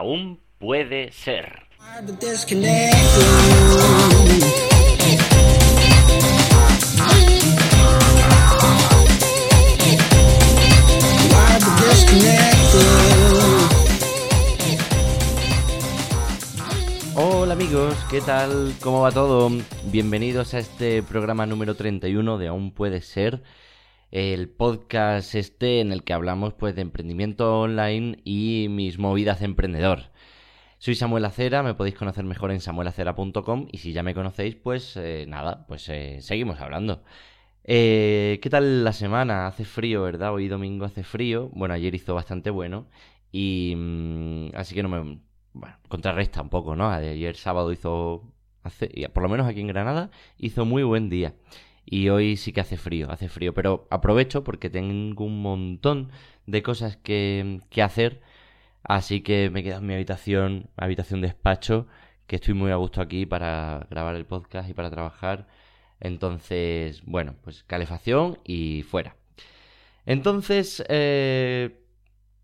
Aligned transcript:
aún 0.00 0.40
puede 0.56 1.12
ser. 1.12 1.68
Hola 17.14 17.52
amigos, 17.52 17.94
¿qué 18.10 18.22
tal? 18.22 18.72
¿Cómo 18.80 19.02
va 19.02 19.12
todo? 19.12 19.50
Bienvenidos 19.84 20.54
a 20.54 20.60
este 20.60 21.02
programa 21.02 21.44
número 21.44 21.74
31 21.74 22.38
de 22.38 22.48
Aún 22.48 22.72
puede 22.72 23.02
ser, 23.02 23.42
el 24.10 24.48
podcast 24.48 25.34
este 25.34 25.80
en 25.80 25.92
el 25.92 26.02
que 26.04 26.12
hablamos 26.12 26.54
pues 26.54 26.74
de 26.74 26.82
emprendimiento 26.82 27.60
online 27.60 28.18
y 28.24 28.66
mis 28.70 28.98
movidas 28.98 29.40
de 29.40 29.46
emprendedor. 29.46 30.10
Soy 30.78 30.94
Samuel 30.94 31.24
Acera, 31.26 31.62
me 31.62 31.74
podéis 31.74 31.96
conocer 31.96 32.24
mejor 32.24 32.50
en 32.52 32.60
samuelacera.com 32.60 33.68
y 33.70 33.78
si 33.78 33.92
ya 33.92 34.02
me 34.02 34.14
conocéis 34.14 34.56
pues 34.56 34.96
eh, 34.96 35.26
nada, 35.28 35.66
pues 35.66 35.88
eh, 35.88 36.18
seguimos 36.22 36.60
hablando. 36.60 37.04
Eh, 37.64 38.40
¿Qué 38.42 38.50
tal 38.50 38.84
la 38.84 38.92
semana? 38.92 39.46
Hace 39.46 39.64
frío, 39.64 40.02
¿verdad? 40.02 40.32
Hoy 40.32 40.48
domingo 40.48 40.86
hace 40.86 41.04
frío. 41.04 41.50
Bueno, 41.52 41.74
ayer 41.74 41.94
hizo 41.94 42.14
bastante 42.14 42.50
bueno. 42.50 42.88
Y 43.30 43.74
mm, 43.76 44.56
así 44.56 44.74
que 44.74 44.82
no 44.82 44.88
me... 44.88 45.20
Bueno, 45.52 45.76
contrarresta 45.88 46.42
un 46.42 46.48
poco, 46.48 46.76
¿no? 46.76 46.90
Ayer 46.90 47.36
sábado 47.36 47.72
hizo... 47.72 48.32
Por 49.12 49.22
lo 49.22 49.28
menos 49.28 49.46
aquí 49.46 49.60
en 49.60 49.68
Granada 49.68 50.10
hizo 50.38 50.64
muy 50.64 50.82
buen 50.82 51.08
día. 51.10 51.34
Y 51.90 52.08
hoy 52.10 52.36
sí 52.36 52.52
que 52.52 52.60
hace 52.60 52.76
frío, 52.76 53.10
hace 53.10 53.28
frío. 53.28 53.52
Pero 53.54 53.88
aprovecho 53.90 54.44
porque 54.44 54.70
tengo 54.70 55.24
un 55.24 55.42
montón 55.42 56.10
de 56.46 56.62
cosas 56.62 56.96
que, 56.96 57.60
hacer. 57.82 58.22
Así 58.84 59.22
que 59.22 59.50
me 59.50 59.62
quedo 59.64 59.78
en 59.78 59.86
mi 59.86 59.94
habitación, 59.94 60.70
habitación 60.76 61.20
despacho, 61.20 61.88
que 62.26 62.36
estoy 62.36 62.54
muy 62.54 62.70
a 62.70 62.76
gusto 62.76 63.02
aquí 63.02 63.26
para 63.26 63.86
grabar 63.90 64.14
el 64.16 64.26
podcast 64.26 64.70
y 64.70 64.74
para 64.74 64.90
trabajar. 64.90 65.48
Entonces, 66.00 67.02
bueno, 67.04 67.34
pues 67.42 67.64
calefacción 67.64 68.38
y 68.44 68.82
fuera. 68.84 69.16
Entonces, 70.06 70.84
eh, 70.88 71.80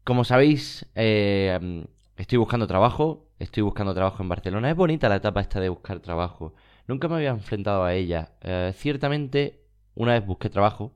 como 0.04 0.24
sabéis, 0.24 0.86
eh, 0.96 1.86
estoy 2.16 2.38
buscando 2.38 2.66
trabajo. 2.66 3.28
Estoy 3.38 3.62
buscando 3.62 3.94
trabajo 3.94 4.22
en 4.22 4.28
Barcelona. 4.28 4.70
Es 4.70 4.76
bonita 4.76 5.08
la 5.08 5.16
etapa 5.16 5.40
esta 5.40 5.60
de 5.60 5.68
buscar 5.68 6.00
trabajo. 6.00 6.54
Nunca 6.86 7.08
me 7.08 7.16
había 7.16 7.30
enfrentado 7.30 7.84
a 7.84 7.94
ella. 7.94 8.32
Eh, 8.42 8.72
ciertamente, 8.74 9.60
una 9.94 10.12
vez 10.14 10.24
busqué 10.26 10.50
trabajo, 10.50 10.92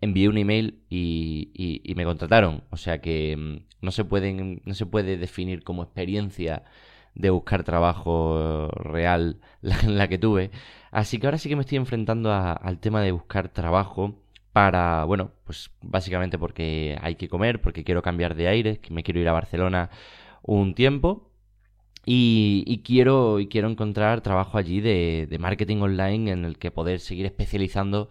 envié 0.00 0.28
un 0.28 0.38
email 0.38 0.82
y, 0.88 1.82
y, 1.84 1.94
me 1.94 2.04
contrataron. 2.04 2.64
O 2.70 2.76
sea 2.76 3.00
que 3.00 3.36
mm, 3.36 3.84
no 3.84 3.90
se, 3.90 4.04
pueden, 4.04 4.62
no 4.64 4.74
se 4.74 4.86
puede 4.86 5.16
definir 5.18 5.62
como 5.64 5.82
experiencia 5.82 6.64
de 7.14 7.30
buscar 7.30 7.64
trabajo 7.64 8.68
real 8.74 9.40
la, 9.60 9.82
la 9.82 10.08
que 10.08 10.18
tuve. 10.18 10.50
Así 10.90 11.18
que 11.18 11.26
ahora 11.26 11.38
sí 11.38 11.48
que 11.48 11.56
me 11.56 11.62
estoy 11.62 11.78
enfrentando 11.78 12.32
al 12.32 12.78
tema 12.80 13.02
de 13.02 13.12
buscar 13.12 13.48
trabajo 13.48 14.14
para, 14.54 15.04
bueno, 15.04 15.32
pues 15.44 15.72
básicamente 15.82 16.38
porque 16.38 16.96
hay 17.02 17.16
que 17.16 17.28
comer, 17.28 17.60
porque 17.60 17.82
quiero 17.82 18.02
cambiar 18.02 18.36
de 18.36 18.46
aire, 18.46 18.78
que 18.78 18.94
me 18.94 19.02
quiero 19.02 19.20
ir 19.20 19.28
a 19.28 19.32
Barcelona 19.32 19.90
un 20.42 20.74
tiempo. 20.76 21.28
Y, 22.06 22.82
quiero, 22.84 23.40
y 23.40 23.48
quiero 23.48 23.68
encontrar 23.68 24.20
trabajo 24.20 24.58
allí 24.58 24.80
de, 24.80 25.36
marketing 25.40 25.78
online 25.78 26.30
en 26.32 26.44
el 26.44 26.58
que 26.58 26.70
poder 26.70 27.00
seguir 27.00 27.26
especializando, 27.26 28.08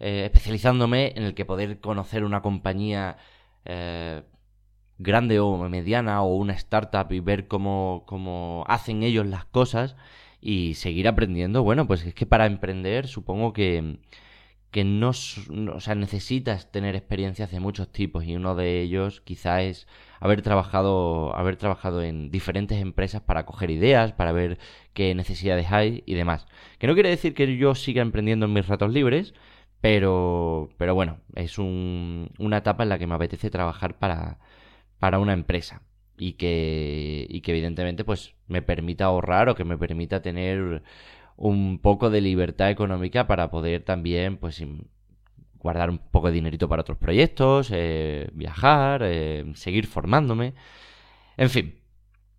eh, 0.00 0.24
especializándome, 0.26 1.12
en 1.16 1.22
el 1.24 1.34
que 1.34 1.44
poder 1.44 1.80
conocer 1.80 2.24
una 2.24 2.42
compañía 2.42 3.18
eh, 3.64 4.22
grande 4.98 5.40
o 5.40 5.56
mediana 5.68 6.22
o 6.22 6.34
una 6.36 6.54
startup 6.54 7.12
y 7.12 7.20
ver 7.20 7.48
cómo, 7.48 8.04
cómo 8.06 8.64
hacen 8.68 9.02
ellos 9.02 9.26
las 9.26 9.44
cosas 9.44 9.96
y 10.40 10.74
seguir 10.74 11.08
aprendiendo. 11.08 11.62
Bueno, 11.62 11.86
pues 11.86 12.04
es 12.04 12.14
que 12.14 12.26
para 12.26 12.46
emprender 12.46 13.06
supongo 13.06 13.52
que, 13.52 13.98
que 14.70 14.84
no, 14.84 15.10
o 15.10 15.80
sea, 15.80 15.94
necesitas 15.94 16.70
tener 16.70 16.96
experiencias 16.96 17.50
de 17.50 17.60
muchos 17.60 17.90
tipos 17.92 18.24
y 18.24 18.36
uno 18.36 18.54
de 18.54 18.80
ellos 18.82 19.20
quizá 19.22 19.62
es 19.62 19.86
haber 20.20 20.42
trabajado, 20.42 21.36
haber 21.36 21.56
trabajado 21.56 22.02
en 22.02 22.30
diferentes 22.30 22.80
empresas 22.80 23.22
para 23.22 23.46
coger 23.46 23.70
ideas, 23.70 24.12
para 24.12 24.32
ver 24.32 24.58
qué 24.94 25.14
necesidades 25.14 25.70
hay 25.72 26.02
y 26.06 26.14
demás. 26.14 26.46
Que 26.78 26.86
no 26.86 26.94
quiere 26.94 27.10
decir 27.10 27.34
que 27.34 27.56
yo 27.56 27.74
siga 27.74 28.02
emprendiendo 28.02 28.46
en 28.46 28.52
mis 28.52 28.66
ratos 28.66 28.92
libres, 28.92 29.34
pero, 29.80 30.70
pero 30.78 30.94
bueno, 30.94 31.20
es 31.34 31.58
un, 31.58 32.30
una 32.38 32.58
etapa 32.58 32.82
en 32.82 32.88
la 32.90 32.98
que 32.98 33.06
me 33.06 33.14
apetece 33.14 33.50
trabajar 33.50 33.98
para, 33.98 34.38
para 34.98 35.18
una 35.18 35.32
empresa 35.32 35.82
y 36.18 36.34
que, 36.34 37.26
y 37.28 37.40
que 37.42 37.52
evidentemente 37.52 38.04
pues 38.04 38.34
me 38.48 38.62
permita 38.62 39.06
ahorrar 39.06 39.48
o 39.48 39.54
que 39.54 39.64
me 39.64 39.78
permita 39.78 40.22
tener 40.22 40.82
un 41.36 41.78
poco 41.80 42.10
de 42.10 42.20
libertad 42.20 42.70
económica 42.70 43.26
para 43.26 43.50
poder 43.50 43.82
también 43.84 44.38
pues 44.38 44.62
guardar 45.58 45.90
un 45.90 45.98
poco 45.98 46.28
de 46.28 46.34
dinerito 46.34 46.68
para 46.68 46.82
otros 46.82 46.98
proyectos, 46.98 47.70
eh, 47.72 48.28
viajar, 48.32 49.02
eh, 49.04 49.44
seguir 49.54 49.86
formándome, 49.86 50.54
en 51.36 51.50
fin. 51.50 51.74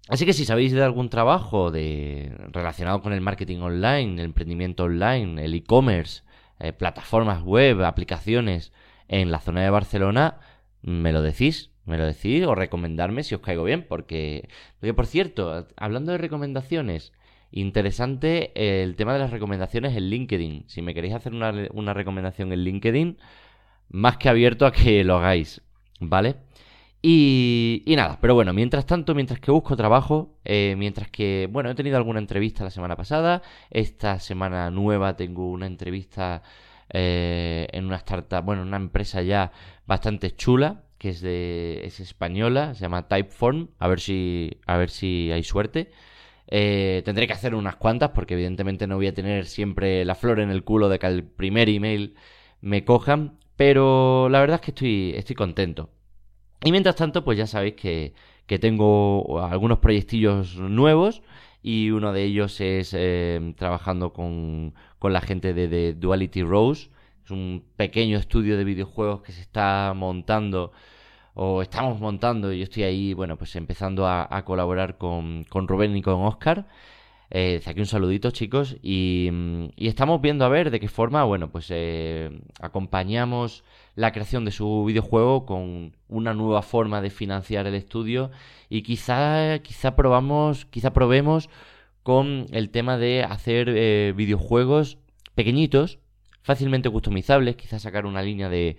Así 0.09 0.25
que 0.25 0.33
si 0.33 0.45
sabéis 0.45 0.71
de 0.71 0.83
algún 0.83 1.09
trabajo 1.09 1.69
de, 1.69 2.31
relacionado 2.51 3.01
con 3.01 3.13
el 3.13 3.21
marketing 3.21 3.59
online, 3.59 4.21
el 4.21 4.25
emprendimiento 4.25 4.85
online, 4.85 5.43
el 5.43 5.53
e-commerce, 5.53 6.23
eh, 6.59 6.71
plataformas 6.73 7.43
web, 7.43 7.83
aplicaciones 7.83 8.71
en 9.09 9.31
la 9.31 9.39
zona 9.39 9.63
de 9.63 9.69
Barcelona, 9.69 10.39
me 10.81 11.11
lo 11.11 11.21
decís, 11.21 11.71
me 11.85 11.97
lo 11.97 12.05
decís 12.05 12.45
o 12.45 12.55
recomendarme 12.55 13.23
si 13.23 13.35
os 13.35 13.41
caigo 13.41 13.63
bien, 13.63 13.85
porque, 13.87 14.47
porque 14.79 14.93
por 14.93 15.07
cierto, 15.07 15.67
hablando 15.75 16.13
de 16.13 16.17
recomendaciones, 16.17 17.11
interesante 17.51 18.51
el 18.83 18.95
tema 18.95 19.13
de 19.13 19.19
las 19.19 19.31
recomendaciones 19.31 19.95
en 19.95 20.09
LinkedIn. 20.09 20.65
Si 20.67 20.81
me 20.81 20.93
queréis 20.93 21.15
hacer 21.15 21.33
una, 21.33 21.93
recomendación 21.93 22.51
en 22.53 22.63
LinkedIn, 22.63 23.17
más 23.89 24.17
que 24.17 24.29
abierto 24.29 24.65
a 24.65 24.71
que 24.71 25.03
lo 25.03 25.17
hagáis, 25.17 25.61
¿vale? 25.99 26.35
Y, 27.01 27.83
nada, 27.95 28.17
pero 28.19 28.33
bueno, 28.33 28.53
mientras 28.53 28.85
tanto, 28.85 29.15
mientras 29.15 29.39
que 29.39 29.51
busco 29.51 29.77
trabajo, 29.77 30.39
eh, 30.43 30.75
mientras 30.77 31.09
que, 31.09 31.47
bueno, 31.51 31.69
he 31.69 31.75
tenido 31.75 31.95
alguna 31.97 32.19
entrevista 32.19 32.63
la 32.63 32.71
semana 32.71 32.95
pasada, 32.95 33.41
esta 33.69 34.19
semana 34.19 34.71
nueva 34.71 35.15
tengo 35.15 35.49
una 35.49 35.67
entrevista 35.67 36.41
eh, 36.89 37.67
en 37.71 37.85
una 37.85 37.97
startup, 37.97 38.43
bueno, 38.43 38.63
en 38.63 38.69
una 38.69 38.77
empresa 38.77 39.21
ya 39.21 39.51
bastante 39.85 40.35
chula, 40.35 40.83
que 40.97 41.09
es 41.09 41.21
de 41.21 41.81
es 41.85 41.99
española, 41.99 42.73
se 42.73 42.81
llama 42.81 43.07
Typeform, 43.07 43.69
a 43.79 43.87
ver 43.87 43.99
si 43.99 44.59
a 44.65 44.77
ver 44.77 44.89
si 44.89 45.31
hay 45.31 45.43
suerte. 45.43 45.91
Eh, 46.47 47.01
tendré 47.05 47.27
que 47.27 47.33
hacer 47.33 47.55
unas 47.55 47.75
cuantas 47.75 48.11
porque 48.11 48.35
evidentemente 48.35 48.87
no 48.87 48.95
voy 48.95 49.07
a 49.07 49.13
tener 49.13 49.45
siempre 49.45 50.05
la 50.05 50.15
flor 50.15 50.39
en 50.39 50.49
el 50.49 50.63
culo 50.63 50.89
de 50.89 50.99
que 50.99 51.05
al 51.05 51.23
primer 51.23 51.69
email 51.69 52.15
me 52.61 52.85
cojan, 52.85 53.39
pero 53.55 54.29
la 54.29 54.39
verdad 54.39 54.55
es 54.55 54.61
que 54.61 54.71
estoy 54.71 55.13
estoy 55.15 55.35
contento. 55.35 55.89
Y 56.63 56.71
mientras 56.71 56.95
tanto, 56.95 57.23
pues 57.23 57.37
ya 57.37 57.47
sabéis 57.47 57.75
que, 57.75 58.13
que 58.47 58.59
tengo 58.59 59.41
algunos 59.43 59.79
proyectillos 59.79 60.55
nuevos 60.57 61.21
y 61.61 61.91
uno 61.91 62.13
de 62.13 62.23
ellos 62.23 62.59
es 62.61 62.93
eh, 62.97 63.53
trabajando 63.57 64.13
con, 64.13 64.73
con 64.99 65.13
la 65.13 65.21
gente 65.21 65.53
de, 65.53 65.67
de 65.67 65.93
Duality 65.93 66.43
Rose 66.43 66.89
es 67.27 67.31
un 67.31 67.65
pequeño 67.75 68.17
estudio 68.17 68.57
de 68.57 68.63
videojuegos 68.63 69.21
que 69.21 69.33
se 69.33 69.41
está 69.41 69.93
montando 69.93 70.71
o 71.39 71.61
estamos 71.61 71.99
montando 71.99 72.51
y 72.51 72.57
yo 72.57 72.63
estoy 72.63 72.81
ahí, 72.83 73.13
bueno, 73.13 73.37
pues 73.37 73.55
empezando 73.55 74.07
a, 74.07 74.43
colaborar 74.43 74.97
con, 74.97 75.43
con, 75.43 75.67
Rubén 75.67 75.95
y 75.95 76.01
con 76.01 76.15
Oscar. 76.25 76.65
Eh, 77.29 77.57
desde 77.59 77.69
aquí 77.69 77.79
un 77.79 77.85
saludito, 77.85 78.31
chicos. 78.31 78.77
Y, 78.81 79.29
estamos 79.77 80.19
viendo 80.19 80.45
a 80.45 80.49
ver 80.49 80.71
de 80.71 80.79
qué 80.79 80.87
forma, 80.87 81.23
bueno, 81.25 81.51
pues 81.51 81.67
eh, 81.69 82.31
acompañamos 82.59 83.63
la 83.93 84.11
creación 84.11 84.45
de 84.45 84.51
su 84.51 84.85
videojuego 84.85 85.45
con 85.45 85.95
una 86.07 86.33
nueva 86.33 86.63
forma 86.63 87.01
de 87.01 87.11
financiar 87.11 87.67
el 87.67 87.75
estudio 87.75 88.31
y 88.67 88.81
quizá, 88.81 89.59
quizá 89.59 89.95
probamos, 89.95 90.65
quizá 90.65 90.91
probemos 90.91 91.49
con 92.01 92.47
el 92.51 92.71
tema 92.71 92.97
de 92.97 93.23
hacer 93.23 93.69
eh, 93.69 94.11
videojuegos 94.15 94.97
pequeñitos 95.35 95.99
fácilmente 96.41 96.89
customizables, 96.89 97.57
quizás 97.57 97.83
sacar 97.83 98.07
una 98.07 98.23
línea 98.23 98.49
de 98.49 98.77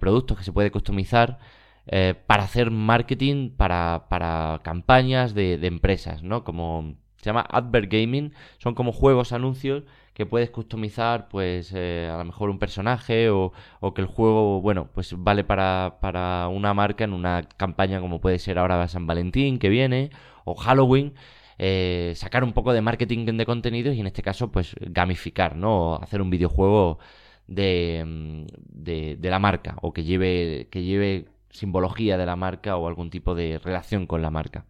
productos 0.00 0.36
que 0.38 0.44
se 0.44 0.52
puede 0.52 0.70
customizar 0.70 1.38
eh, 1.86 2.14
para 2.26 2.44
hacer 2.44 2.70
marketing 2.70 3.50
para, 3.50 4.06
para 4.08 4.60
campañas 4.62 5.34
de, 5.34 5.54
empresas, 5.66 6.22
¿no? 6.22 6.44
Como 6.44 6.94
se 7.16 7.26
llama 7.26 7.46
Advert 7.50 7.90
Gaming, 7.90 8.32
son 8.58 8.74
como 8.74 8.92
juegos, 8.92 9.32
anuncios 9.32 9.84
que 10.14 10.26
puedes 10.26 10.50
customizar, 10.50 11.28
pues 11.28 11.72
eh, 11.74 12.08
a 12.12 12.18
lo 12.18 12.24
mejor 12.24 12.50
un 12.50 12.58
personaje 12.58 13.30
o, 13.30 13.52
o, 13.80 13.94
que 13.94 14.02
el 14.02 14.06
juego, 14.06 14.60
bueno, 14.60 14.88
pues 14.92 15.14
vale 15.16 15.42
para, 15.44 15.98
para 16.00 16.48
una 16.48 16.74
marca 16.74 17.04
en 17.04 17.12
una 17.14 17.42
campaña 17.56 18.00
como 18.00 18.20
puede 18.20 18.38
ser 18.38 18.58
ahora 18.58 18.86
San 18.88 19.06
Valentín 19.06 19.58
que 19.58 19.68
viene 19.68 20.10
o 20.44 20.54
Halloween. 20.54 21.14
Eh, 21.58 22.12
sacar 22.16 22.44
un 22.44 22.52
poco 22.52 22.72
de 22.72 22.82
marketing 22.82 23.26
de 23.26 23.46
contenidos 23.46 23.94
y 23.94 24.00
en 24.00 24.06
este 24.06 24.22
caso 24.22 24.50
pues 24.50 24.74
gamificar, 24.80 25.56
¿no? 25.56 25.96
Hacer 25.96 26.20
un 26.22 26.30
videojuego 26.30 26.98
de, 27.46 28.04
mm, 28.06 28.46
de, 28.68 29.16
de, 29.16 29.30
la 29.30 29.38
marca 29.38 29.76
o 29.82 29.92
que 29.92 30.04
lleve, 30.04 30.68
que 30.70 30.82
lleve 30.82 31.26
simbología 31.52 32.18
de 32.18 32.26
la 32.26 32.36
marca 32.36 32.76
o 32.76 32.88
algún 32.88 33.10
tipo 33.10 33.34
de 33.34 33.58
relación 33.58 34.06
con 34.06 34.22
la 34.22 34.30
marca. 34.30 34.64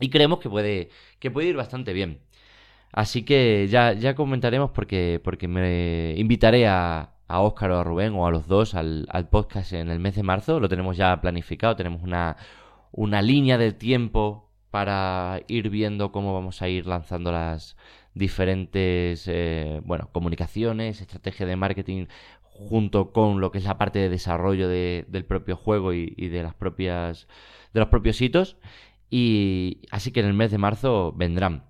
Y 0.00 0.10
creemos 0.10 0.38
que 0.40 0.48
puede, 0.50 0.90
que 1.18 1.30
puede 1.30 1.48
ir 1.48 1.56
bastante 1.56 1.92
bien. 1.92 2.20
Así 2.92 3.22
que 3.24 3.68
ya, 3.68 3.92
ya 3.94 4.14
comentaremos 4.14 4.70
porque, 4.70 5.20
porque 5.24 5.48
me 5.48 6.14
invitaré 6.16 6.66
a, 6.68 7.14
a 7.28 7.40
Óscar 7.40 7.70
o 7.70 7.78
a 7.78 7.84
Rubén 7.84 8.12
o 8.14 8.26
a 8.26 8.30
los 8.30 8.46
dos 8.46 8.74
al, 8.74 9.06
al, 9.10 9.28
podcast 9.28 9.72
en 9.72 9.88
el 9.90 9.98
mes 9.98 10.14
de 10.14 10.22
marzo. 10.22 10.60
Lo 10.60 10.68
tenemos 10.68 10.96
ya 10.96 11.20
planificado, 11.20 11.76
tenemos 11.76 12.02
una, 12.02 12.36
una 12.92 13.22
línea 13.22 13.58
de 13.58 13.72
tiempo 13.72 14.50
para 14.70 15.40
ir 15.48 15.70
viendo 15.70 16.12
cómo 16.12 16.34
vamos 16.34 16.62
a 16.62 16.68
ir 16.68 16.86
lanzando 16.86 17.32
las 17.32 17.76
diferentes 18.14 19.24
eh, 19.26 19.80
bueno, 19.84 20.10
comunicaciones, 20.12 21.00
estrategia 21.00 21.46
de 21.46 21.56
marketing 21.56 22.06
junto 22.52 23.12
con 23.12 23.40
lo 23.40 23.50
que 23.50 23.58
es 23.58 23.64
la 23.64 23.78
parte 23.78 23.98
de 23.98 24.08
desarrollo 24.08 24.68
de, 24.68 25.04
del 25.08 25.24
propio 25.24 25.56
juego 25.56 25.92
y, 25.92 26.06
de 26.08 26.42
las 26.42 26.54
propias 26.54 27.26
de 27.74 27.80
los 27.80 27.88
propios 27.88 28.20
hitos 28.20 28.56
y 29.10 29.80
así 29.90 30.12
que 30.12 30.20
en 30.20 30.26
el 30.26 30.34
mes 30.34 30.50
de 30.50 30.58
marzo 30.58 31.12
vendrán 31.16 31.64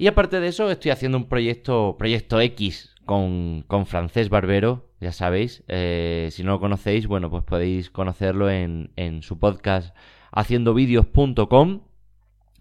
y 0.00 0.06
aparte 0.06 0.40
de 0.40 0.48
eso, 0.48 0.70
estoy 0.70 0.92
haciendo 0.92 1.18
un 1.18 1.28
proyecto, 1.28 1.96
proyecto 1.98 2.40
X 2.40 2.94
con, 3.04 3.64
con 3.66 3.84
Francés 3.84 4.30
Barbero, 4.30 4.88
ya 4.98 5.12
sabéis. 5.12 5.62
Eh, 5.68 6.30
si 6.32 6.42
no 6.42 6.52
lo 6.52 6.58
conocéis, 6.58 7.06
bueno, 7.06 7.28
pues 7.28 7.44
podéis 7.44 7.90
conocerlo 7.90 8.48
en, 8.48 8.92
en 8.96 9.22
su 9.22 9.38
podcast 9.38 9.94
haciendovideos.com. 10.32 11.82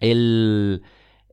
Él, 0.02 0.82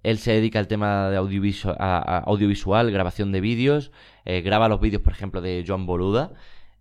él 0.06 0.18
se 0.18 0.30
dedica 0.30 0.60
al 0.60 0.68
tema 0.68 1.10
de 1.10 1.16
audiovisual, 1.16 1.76
a, 1.80 2.18
audiovisual 2.26 2.92
grabación 2.92 3.32
de 3.32 3.40
vídeos. 3.40 3.90
Eh, 4.24 4.40
graba 4.40 4.68
los 4.68 4.80
vídeos, 4.80 5.02
por 5.02 5.12
ejemplo, 5.12 5.40
de 5.40 5.64
Joan 5.66 5.84
Boluda. 5.84 6.32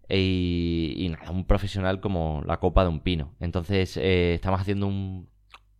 Y, 0.07 0.93
y, 0.95 1.09
nada, 1.09 1.31
un 1.31 1.45
profesional 1.45 1.99
como 2.01 2.43
la 2.45 2.57
copa 2.57 2.83
de 2.83 2.89
un 2.89 2.99
pino. 2.99 3.33
Entonces, 3.39 3.97
eh, 3.97 4.35
estamos 4.35 4.61
haciendo 4.61 4.85
un, 4.85 5.27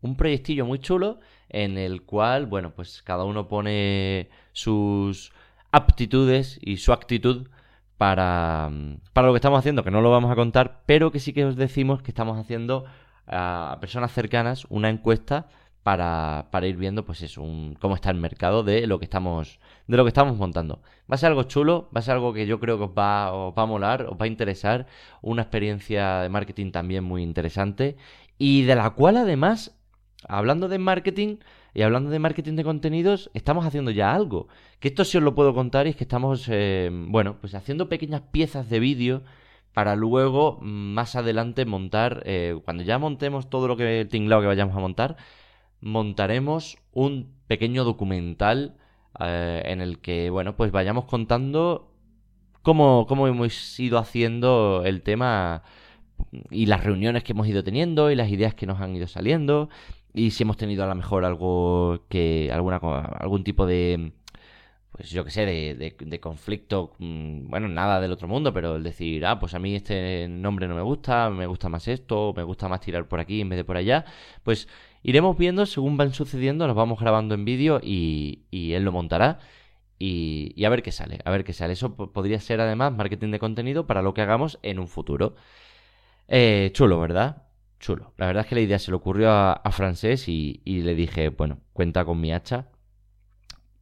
un 0.02 0.18
proyectillo 0.18 0.66
muy 0.66 0.80
chulo 0.80 1.20
en 1.50 1.78
el 1.78 2.02
cual, 2.02 2.48
bueno, 2.48 2.74
pues 2.74 3.04
cada 3.04 3.26
uno 3.26 3.48
pone 3.48 4.30
sus 4.52 5.32
aptitudes 5.72 6.58
y 6.64 6.78
su 6.78 6.94
actitud 6.94 7.48
para, 7.98 8.72
para 9.14 9.28
lo 9.28 9.34
que 9.34 9.38
estamos 9.38 9.60
haciendo, 9.60 9.84
que 9.84 9.92
no 9.92 10.02
lo 10.02 10.10
vamos 10.10 10.32
a 10.32 10.36
contar, 10.36 10.82
pero 10.88 11.12
que 11.12 11.20
sí 11.20 11.32
que 11.32 11.46
os 11.46 11.56
decimos 11.56 12.02
que 12.02 12.10
estamos 12.10 12.40
haciendo 12.40 12.86
a 13.28 13.78
personas 13.82 14.12
cercanas 14.12 14.66
una 14.70 14.90
encuesta 14.90 15.48
para, 15.86 16.48
para 16.50 16.66
ir 16.66 16.78
viendo 16.78 17.06
pues 17.06 17.22
es 17.22 17.38
un, 17.38 17.78
cómo 17.80 17.94
está 17.94 18.10
el 18.10 18.18
mercado 18.18 18.64
de 18.64 18.88
lo 18.88 18.98
que 18.98 19.06
estamos 19.06 19.60
de 19.86 19.98
lo 19.98 20.04
que 20.04 20.08
estamos 20.08 20.36
montando. 20.36 20.82
Va 21.10 21.14
a 21.14 21.18
ser 21.18 21.30
algo 21.30 21.44
chulo, 21.44 21.90
va 21.96 22.00
a 22.00 22.02
ser 22.02 22.16
algo 22.16 22.34
que 22.34 22.48
yo 22.48 22.60
creo 22.60 22.80
que 22.80 22.86
os 22.86 22.90
va, 22.90 23.32
os 23.32 23.54
va 23.56 23.62
a 23.62 23.66
molar, 23.68 24.02
os 24.08 24.20
va 24.20 24.26
a 24.26 24.28
interesar, 24.28 24.88
una 25.22 25.44
experiencia 25.44 26.22
de 26.22 26.30
marketing 26.30 26.72
también 26.72 27.04
muy 27.04 27.22
interesante 27.22 27.98
y 28.40 28.64
de 28.64 28.74
la 28.74 28.90
cual 28.90 29.18
además 29.18 29.78
hablando 30.28 30.70
de 30.70 30.80
marketing 30.80 31.38
y 31.76 31.84
hablando 31.84 32.10
de 32.10 32.18
marketing 32.18 32.56
de 32.56 32.64
contenidos, 32.64 33.30
estamos 33.36 33.64
haciendo 33.64 33.92
ya 33.92 34.12
algo. 34.16 34.48
Que 34.80 34.88
esto 34.88 35.06
sí 35.06 35.20
os 35.20 35.24
lo 35.24 35.36
puedo 35.36 35.54
contar 35.54 35.86
y 35.86 35.92
es 35.92 35.96
que 35.96 36.06
estamos, 36.06 36.48
eh, 36.50 36.90
bueno, 36.92 37.38
pues 37.40 37.54
haciendo 37.54 37.90
pequeñas 37.90 38.22
piezas 38.32 38.72
de 38.72 38.80
vídeo 38.80 39.22
para 39.72 39.96
luego 39.96 40.58
mm, 40.62 40.94
más 40.94 41.16
adelante 41.16 41.64
montar, 41.66 42.24
eh, 42.26 42.60
cuando 42.66 42.82
ya 42.82 42.98
montemos 42.98 43.52
todo 43.52 43.68
lo 43.68 43.78
que 43.78 44.02
el 44.02 44.08
tinglado 44.08 44.42
que 44.42 44.48
vayamos 44.48 44.76
a 44.76 44.80
montar, 44.80 45.18
montaremos 45.86 46.78
un 46.94 47.32
pequeño 47.48 47.84
documental 47.84 48.76
eh, 49.20 49.62
en 49.66 49.82
el 49.82 50.00
que, 50.00 50.32
bueno, 50.32 50.56
pues 50.58 50.72
vayamos 50.72 51.06
contando 51.06 51.92
cómo, 52.64 53.06
cómo 53.08 53.28
hemos 53.28 53.80
ido 53.80 54.00
haciendo 54.00 54.82
el 54.84 55.04
tema 55.04 55.62
y 56.50 56.66
las 56.66 56.84
reuniones 56.84 57.24
que 57.24 57.34
hemos 57.34 57.48
ido 57.48 57.64
teniendo 57.64 58.10
y 58.10 58.16
las 58.16 58.30
ideas 58.30 58.56
que 58.56 58.66
nos 58.66 58.82
han 58.82 58.96
ido 58.96 59.06
saliendo 59.08 59.70
y 60.12 60.32
si 60.32 60.44
hemos 60.44 60.58
tenido 60.58 60.84
a 60.84 60.88
lo 60.88 60.96
mejor 60.96 61.24
algo 61.24 62.06
que 62.10 62.50
alguna 62.52 62.78
algún 62.78 63.44
tipo 63.44 63.66
de 63.68 64.14
pues 64.92 65.10
yo 65.12 65.26
que 65.26 65.30
sé 65.30 65.46
de, 65.46 65.96
de, 66.00 66.20
conflicto 66.22 66.94
mm, 67.00 67.50
bueno 67.50 67.68
nada 67.68 68.00
del 68.00 68.14
otro 68.14 68.28
mundo 68.30 68.54
pero 68.54 68.78
el 68.78 68.84
decir 68.84 69.26
ah 69.26 69.40
pues 69.40 69.54
a 69.54 69.60
mí 69.60 69.76
este 69.76 70.28
nombre 70.30 70.68
no 70.70 70.76
me 70.76 70.82
gusta 70.82 71.30
me 71.30 71.46
gusta 71.46 71.68
más 71.68 71.88
esto 71.90 72.34
me 72.36 72.44
gusta 72.44 72.70
más 72.70 72.80
tirar 72.80 73.08
por 73.08 73.20
aquí 73.20 73.42
en 73.42 73.50
vez 73.50 73.58
de 73.58 73.66
por 73.66 73.76
allá 73.76 74.06
pues 74.44 74.70
iremos 75.08 75.38
viendo 75.38 75.66
según 75.66 75.98
van 75.98 76.14
sucediendo 76.14 76.68
nos 76.68 76.76
vamos 76.76 77.00
grabando 77.00 77.36
en 77.36 77.46
vídeo 77.46 77.80
y, 77.82 78.46
él 78.52 78.84
lo 78.84 78.92
montará 78.92 79.40
y, 80.00 80.52
y, 80.56 80.66
a 80.66 80.70
ver 80.70 80.84
qué 80.84 80.92
sale, 80.92 81.20
a 81.24 81.32
ver 81.32 81.44
qué 81.44 81.54
sale. 81.54 81.74
Eso 81.74 81.96
podría 81.96 82.40
ser 82.40 82.60
además 82.60 82.92
marketing 82.94 83.32
de 83.32 83.40
contenido 83.40 83.88
para 83.88 84.02
lo 84.02 84.14
que 84.14 84.22
hagamos 84.22 84.60
en 84.62 84.80
un 84.80 84.88
futuro. 84.88 85.36
Eh, 86.28 86.72
chulo, 86.74 87.00
¿verdad? 87.00 87.46
chulo. 87.80 88.14
La 88.18 88.28
verdad 88.28 88.44
es 88.44 88.50
que 88.50 88.56
la 88.56 88.62
idea 88.62 88.80
se 88.80 88.92
le 88.92 88.98
ocurrió 88.98 89.32
a, 89.32 89.72
Francés 89.72 90.28
y, 90.28 90.62
le 90.66 90.96
dije, 90.96 91.30
bueno, 91.30 91.60
cuenta 91.74 92.04
con 92.06 92.20
mi 92.20 92.34
hacha 92.34 92.68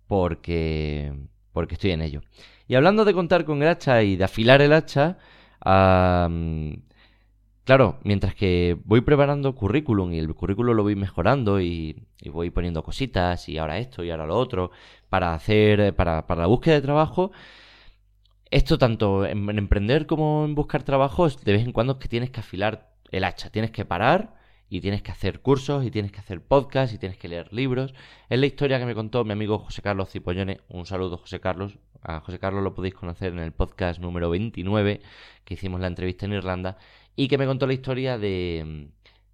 porque, 0.07 1.13
porque 1.51 1.75
estoy 1.75 1.91
en 1.91 2.01
ello. 2.01 2.21
Y 2.67 2.75
hablando 2.75 3.05
de 3.05 3.13
contar 3.13 3.45
con 3.45 3.61
el 3.61 3.69
hacha 3.69 4.03
y 4.03 4.15
de 4.15 4.23
afilar 4.25 4.61
el 4.61 4.73
hacha, 4.73 5.17
claro, 7.65 7.99
mientras 8.03 8.35
que 8.35 8.77
voy 8.85 9.01
preparando 9.01 9.55
currículum 9.55 10.13
y 10.13 10.19
el 10.19 10.33
currículum 10.33 10.75
lo 10.75 10.83
voy 10.83 10.95
mejorando 10.95 11.61
y, 11.61 12.03
voy 12.31 12.49
poniendo 12.49 12.83
cositas 12.83 13.49
y 13.49 13.57
ahora 13.57 13.79
esto 13.79 14.03
y 14.03 14.09
ahora 14.11 14.25
lo 14.25 14.37
otro 14.37 14.71
para 15.09 15.33
hacer, 15.33 15.95
para, 15.95 16.25
para 16.27 16.41
la 16.41 16.47
búsqueda 16.47 16.75
de 16.75 16.81
trabajo, 16.81 17.31
esto 18.51 18.77
tanto 18.77 19.25
en, 19.25 19.49
en, 19.49 19.57
emprender 19.57 20.05
como 20.05 20.45
en 20.45 20.55
buscar 20.55 20.83
trabajos, 20.83 21.43
de 21.43 21.53
vez 21.53 21.65
en 21.65 21.71
cuando 21.73 21.93
es 21.93 21.99
que 21.99 22.07
tienes 22.07 22.29
que 22.31 22.39
afilar 22.41 22.93
el 23.11 23.23
hacha. 23.23 23.49
Tienes 23.49 23.71
que 23.71 23.85
parar 23.85 24.35
y 24.73 24.81
tienes 24.81 25.03
que 25.03 25.11
hacer 25.11 25.41
cursos 25.41 25.85
y 25.85 25.91
tienes 25.91 26.11
que 26.11 26.19
hacer 26.19 26.41
podcasts 26.41 26.95
y 26.95 26.97
tienes 26.97 27.19
que 27.19 27.27
leer 27.27 27.53
libros. 27.53 27.93
Es 28.27 28.39
la 28.39 28.47
historia 28.47 28.79
que 28.79 28.87
me 28.87 28.95
contó 28.95 29.23
mi 29.23 29.31
amigo 29.31 29.59
José 29.59 29.83
Carlos 29.83 30.09
Cipollone. 30.09 30.61
Un 30.67 30.87
saludo, 30.87 31.17
José 31.19 31.39
Carlos. 31.39 31.77
A 32.01 32.21
José 32.21 32.39
Carlos 32.39 32.63
lo 32.63 32.73
podéis 32.73 32.95
conocer 32.95 33.33
en 33.33 33.37
el 33.37 33.51
podcast 33.51 33.99
número 33.99 34.31
29 34.31 35.01
que 35.45 35.53
hicimos 35.53 35.79
la 35.79 35.85
entrevista 35.85 36.25
en 36.25 36.33
Irlanda 36.33 36.77
y 37.15 37.27
que 37.27 37.37
me 37.37 37.45
contó 37.45 37.67
la 37.67 37.73
historia 37.73 38.17
de, 38.17 38.87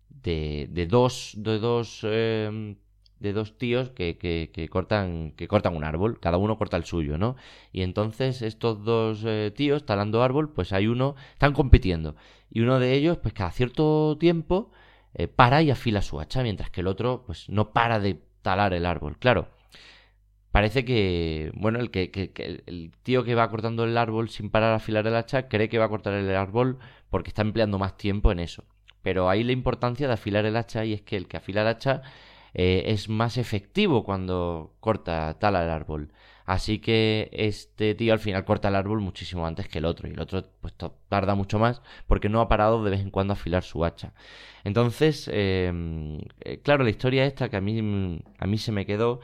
de, 0.10 0.68
de 0.70 0.88
dos, 0.88 1.32
de 1.38 1.58
dos, 1.58 2.02
eh, 2.04 2.76
de 3.22 3.32
dos 3.32 3.58
tíos 3.58 3.92
que, 3.92 4.18
que, 4.18 4.52
que, 4.54 4.68
cortan, 4.68 5.32
que 5.38 5.48
cortan 5.48 5.74
un 5.74 5.86
árbol. 5.86 6.20
Cada 6.20 6.36
uno 6.36 6.58
corta 6.58 6.76
el 6.76 6.84
suyo, 6.84 7.18
¿no? 7.18 7.38
Y 7.72 7.84
entonces 7.84 8.42
estos 8.42 8.84
dos 8.84 9.24
eh, 9.26 9.54
tíos 9.56 9.86
talando 9.86 10.22
árbol, 10.22 10.52
pues 10.52 10.74
hay 10.74 10.88
uno, 10.88 11.16
están 11.32 11.54
compitiendo 11.54 12.18
y 12.52 12.60
uno 12.60 12.78
de 12.80 12.94
ellos, 12.94 13.18
pues 13.20 13.34
cada 13.34 13.52
cierto 13.52 14.18
tiempo, 14.20 14.72
eh, 15.14 15.28
para 15.28 15.62
y 15.62 15.72
afila 15.72 16.02
su 16.02 16.20
hacha, 16.20 16.44
mientras 16.44 16.70
que 16.70 16.82
el 16.82 16.88
otro, 16.88 17.24
pues 17.26 17.50
no 17.50 17.72
para 17.72 18.00
de 18.00 18.22
talar 18.42 18.74
el 18.74 18.86
árbol. 18.86 19.18
Claro, 19.18 19.48
parece 20.52 20.86
que, 20.86 21.52
bueno, 21.56 21.80
el, 21.80 21.92
que, 21.92 22.32
el 22.66 22.92
tío 23.04 23.24
que 23.24 23.36
va 23.36 23.50
cortando 23.50 23.84
el 23.84 23.98
árbol 23.98 24.30
sin 24.30 24.50
parar 24.50 24.74
a 24.74 24.76
afilar 24.76 25.06
el 25.08 25.16
hacha 25.16 25.48
cree 25.48 25.70
que 25.70 25.80
va 25.80 25.86
a 25.86 25.90
cortar 25.90 26.14
el 26.14 26.36
árbol 26.36 26.80
porque 27.10 27.30
está 27.30 27.42
empleando 27.42 27.80
más 27.80 27.98
tiempo 27.98 28.32
en 28.32 28.40
eso. 28.40 28.66
Pero 29.02 29.30
ahí 29.30 29.44
la 29.44 29.52
importancia 29.54 30.08
de 30.08 30.14
afilar 30.14 30.46
el 30.46 30.58
hacha 30.58 30.86
y 30.86 30.94
es 30.94 31.02
que 31.02 31.18
el 31.18 31.28
que 31.28 31.38
afila 31.38 31.62
el 31.62 31.68
hacha 31.68 32.02
eh, 32.54 32.84
es 32.88 33.10
más 33.10 33.38
efectivo 33.38 34.04
cuando 34.04 34.76
corta, 34.80 35.38
tala 35.40 35.64
el 35.64 35.70
árbol. 35.70 36.12
Así 36.50 36.80
que 36.80 37.30
este 37.32 37.94
tío 37.94 38.12
al 38.12 38.18
final 38.18 38.44
corta 38.44 38.70
el 38.70 38.76
árbol 38.76 39.02
muchísimo 39.02 39.46
antes 39.46 39.68
que 39.68 39.78
el 39.78 39.86
otro. 39.86 40.08
Y 40.08 40.14
el 40.14 40.20
otro 40.20 40.44
pues 40.62 40.74
tarda 41.08 41.36
mucho 41.36 41.60
más 41.60 41.84
porque 42.08 42.28
no 42.28 42.42
ha 42.42 42.50
parado 42.50 42.84
de 42.84 42.90
vez 42.90 43.02
en 43.02 43.12
cuando 43.12 43.34
a 43.34 43.36
afilar 43.36 43.62
su 43.62 43.86
hacha. 43.86 44.14
Entonces, 44.64 45.30
em, 45.32 46.18
eh, 46.42 46.60
claro, 46.64 46.84
la 46.84 46.90
historia 46.90 47.26
esta 47.26 47.50
que 47.50 47.58
a 47.58 47.62
mí, 47.62 48.20
a 48.40 48.48
mí 48.48 48.58
se 48.58 48.72
me 48.72 48.88
quedó 48.88 49.20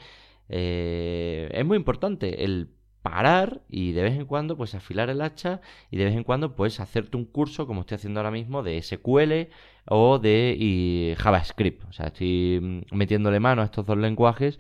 eh, 0.50 1.50
es 1.52 1.66
muy 1.66 1.78
importante. 1.78 2.44
El 2.44 2.70
parar 3.02 3.64
y 3.70 3.94
de 3.94 4.04
vez 4.04 4.14
en 4.14 4.26
cuando 4.28 4.56
pues 4.56 4.76
afilar 4.76 5.10
el 5.10 5.22
hacha 5.22 5.62
y 5.90 5.98
de 5.98 6.06
vez 6.06 6.16
en 6.16 6.24
cuando 6.24 6.56
pues 6.56 6.80
hacerte 6.80 7.18
un 7.18 7.26
curso 7.26 7.66
como 7.66 7.82
estoy 7.82 7.96
haciendo 7.96 8.20
ahora 8.20 8.32
mismo 8.32 8.62
de 8.62 8.80
SQL 8.80 9.50
o 9.88 10.20
de 10.20 11.16
JavaScript. 11.18 11.86
O 11.90 11.94
sea, 11.94 12.08
estoy 12.08 12.86
metiéndole 12.92 13.40
mano 13.40 13.64
a 13.64 13.66
estos 13.66 13.84
dos 13.84 13.98
lenguajes 13.98 14.60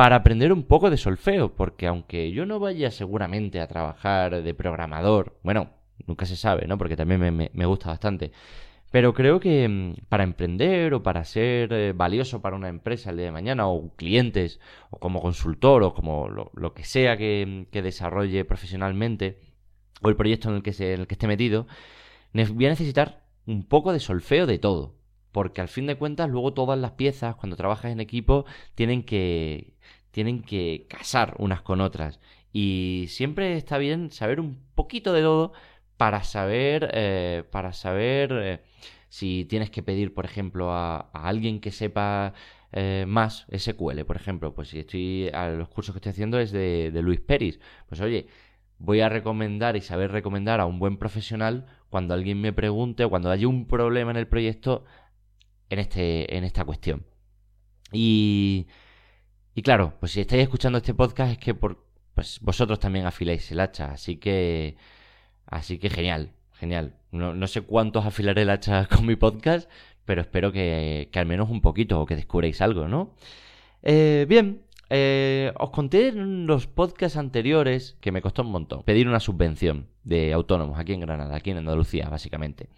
para 0.00 0.16
aprender 0.16 0.50
un 0.50 0.62
poco 0.62 0.88
de 0.88 0.96
solfeo, 0.96 1.54
porque 1.54 1.86
aunque 1.86 2.32
yo 2.32 2.46
no 2.46 2.58
vaya 2.58 2.90
seguramente 2.90 3.60
a 3.60 3.68
trabajar 3.68 4.42
de 4.42 4.54
programador, 4.54 5.38
bueno, 5.42 5.74
nunca 6.06 6.24
se 6.24 6.36
sabe, 6.36 6.66
¿no? 6.66 6.78
Porque 6.78 6.96
también 6.96 7.50
me, 7.52 7.66
gusta 7.66 7.90
bastante. 7.90 8.32
Pero 8.90 9.12
creo 9.12 9.40
que 9.40 9.68
mm, 9.68 10.06
para 10.08 10.24
emprender 10.24 10.94
o 10.94 11.02
para 11.02 11.22
ser 11.24 11.70
eh, 11.74 11.92
valioso 11.92 12.40
para 12.40 12.56
una 12.56 12.70
empresa 12.70 13.10
el 13.10 13.18
día 13.18 13.26
de 13.26 13.32
mañana, 13.32 13.68
o 13.68 13.94
clientes, 13.94 14.58
o 14.88 14.98
como 14.98 15.20
consultor, 15.20 15.82
o 15.82 15.92
como 15.92 16.30
lo, 16.30 16.72
que 16.72 16.84
sea 16.84 17.18
que, 17.18 17.66
que, 17.70 17.82
desarrolle 17.82 18.46
profesionalmente, 18.46 19.38
o 20.00 20.08
el 20.08 20.16
proyecto 20.16 20.48
en 20.48 20.56
el 20.56 20.62
que, 20.62 20.70
en 20.94 21.00
el 21.00 21.06
que 21.08 21.14
esté 21.14 21.26
metido, 21.26 21.66
voy 22.32 22.64
a 22.64 22.70
necesitar 22.70 23.22
un 23.46 23.64
poco 23.64 23.92
de 23.92 24.00
solfeo 24.00 24.46
de 24.46 24.58
todo. 24.58 24.94
Porque 25.32 25.60
al 25.60 25.68
fin 25.68 25.86
de 25.86 25.96
cuentas, 25.96 26.28
luego 26.30 26.52
todas 26.54 26.78
las 26.78 26.92
piezas, 26.92 27.36
cuando 27.36 27.56
trabajas 27.56 27.92
en 27.92 28.00
equipo, 28.00 28.44
tienen 28.74 29.04
que, 29.04 29.74
tienen 30.10 30.42
que 30.42 30.86
casar 30.88 31.34
unas 31.38 31.62
con 31.62 31.80
otras. 31.80 32.20
Y 32.52 33.06
siempre 33.08 33.56
está 33.56 33.78
bien 33.78 34.10
saber 34.10 34.40
un 34.40 34.58
poquito 34.74 35.12
de 35.12 35.22
todo 35.22 35.52
para 35.96 36.24
saber, 36.24 36.90
eh, 36.94 37.44
para 37.50 37.72
saber 37.72 38.32
eh, 38.32 38.60
si 39.10 39.44
tienes 39.44 39.70
que 39.70 39.82
pedir, 39.82 40.14
por 40.14 40.24
ejemplo, 40.24 40.72
a, 40.72 41.10
alguien 41.12 41.60
que 41.60 41.70
sepa 41.72 42.32
eh, 42.72 43.04
más 43.06 43.46
SQL, 43.54 44.04
por 44.06 44.16
ejemplo. 44.16 44.54
Pues 44.54 44.68
si 44.68 44.78
estoy, 44.80 45.28
a 45.34 45.50
los 45.50 45.68
cursos 45.68 45.94
que 45.94 45.98
estoy 45.98 46.10
haciendo 46.10 46.38
es 46.40 46.52
de, 46.52 46.90
Luis 47.02 47.20
Peris. 47.20 47.60
Pues 47.88 48.00
oye, 48.00 48.28
voy 48.78 49.00
a 49.00 49.08
recomendar 49.08 49.76
y 49.76 49.82
saber 49.82 50.10
recomendar 50.10 50.60
a 50.60 50.66
un 50.66 50.78
buen 50.78 50.96
profesional 50.96 51.66
cuando 51.90 52.14
alguien 52.14 52.40
me 52.40 52.52
pregunte 52.52 53.04
o 53.04 53.10
cuando 53.10 53.30
haya 53.30 53.46
un 53.48 53.66
problema 53.66 54.10
en 54.10 54.16
el 54.16 54.28
proyecto 54.28 54.84
en, 55.70 55.78
este, 55.78 56.36
en 56.36 56.44
esta 56.44 56.64
cuestión. 56.64 57.06
Y, 57.92 58.66
y 59.54 59.62
claro, 59.62 59.94
pues 60.00 60.12
si 60.12 60.20
estáis 60.20 60.42
escuchando 60.42 60.78
este 60.78 60.94
podcast 60.94 61.32
es 61.32 61.38
que 61.38 61.54
por, 61.54 61.86
pues 62.14 62.40
vosotros 62.40 62.78
también 62.78 63.06
afiláis 63.06 63.50
el 63.50 63.60
hacha, 63.60 63.92
así 63.92 64.16
que, 64.16 64.76
así 65.46 65.78
que 65.78 65.90
genial, 65.90 66.32
genial. 66.52 66.96
No, 67.12 67.34
no 67.34 67.46
sé 67.46 67.62
cuántos 67.62 68.04
afilaré 68.06 68.42
el 68.42 68.50
hacha 68.50 68.86
con 68.86 69.06
mi 69.06 69.16
podcast, 69.16 69.70
pero 70.04 70.20
espero 70.22 70.52
que, 70.52 71.08
que 71.12 71.18
al 71.18 71.26
menos 71.26 71.50
un 71.50 71.60
poquito 71.60 72.00
o 72.00 72.06
que 72.06 72.16
descubréis 72.16 72.60
algo, 72.60 72.88
¿no? 72.88 73.14
Eh, 73.82 74.26
bien, 74.28 74.62
eh, 74.90 75.52
os 75.56 75.70
conté 75.70 76.08
en 76.08 76.46
los 76.46 76.66
podcasts 76.66 77.16
anteriores 77.16 77.96
que 78.00 78.10
me 78.10 78.20
costó 78.20 78.42
un 78.42 78.50
montón 78.50 78.82
pedir 78.82 79.06
una 79.06 79.20
subvención 79.20 79.86
de 80.02 80.32
autónomos 80.32 80.80
aquí 80.80 80.92
en 80.92 81.00
Granada, 81.00 81.36
aquí 81.36 81.50
en 81.52 81.58
Andalucía, 81.58 82.08
básicamente. 82.08 82.68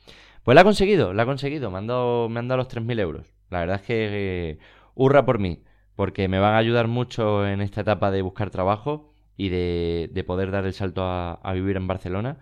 Pues 0.45 0.55
la 0.55 0.61
ha 0.61 0.65
conseguido, 0.65 1.15
la 1.15 1.23
ha 1.23 1.27
conseguido. 1.27 1.71
Me 1.71 1.79
han 1.79 1.87
dado, 1.87 2.29
me 2.29 2.41
han 2.41 2.49
dado 2.49 2.59
los 2.59 2.69
3.000 2.69 3.01
euros. 3.01 3.27
La 3.49 3.61
verdad 3.61 3.77
es 3.77 3.83
que 3.83 4.09
eh, 4.51 4.59
hurra 4.95 5.25
por 5.25 5.39
mí, 5.39 5.63
porque 5.97 6.29
me 6.29 6.39
van 6.39 6.55
a 6.55 6.59
ayudar 6.59 6.87
mucho 6.89 7.47
en 7.47 7.63
esta 7.63 7.81
etapa 7.81 8.11
de 8.11 8.23
buscar 8.23 8.51
trabajo 8.51 9.15
y 9.37 9.49
de, 9.49 10.11
de 10.13 10.25
poder 10.25 10.51
dar 10.51 10.67
el 10.67 10.75
salto 10.75 11.05
a, 11.05 11.35
a 11.35 11.53
vivir 11.55 11.77
en 11.77 11.87
Barcelona. 11.87 12.39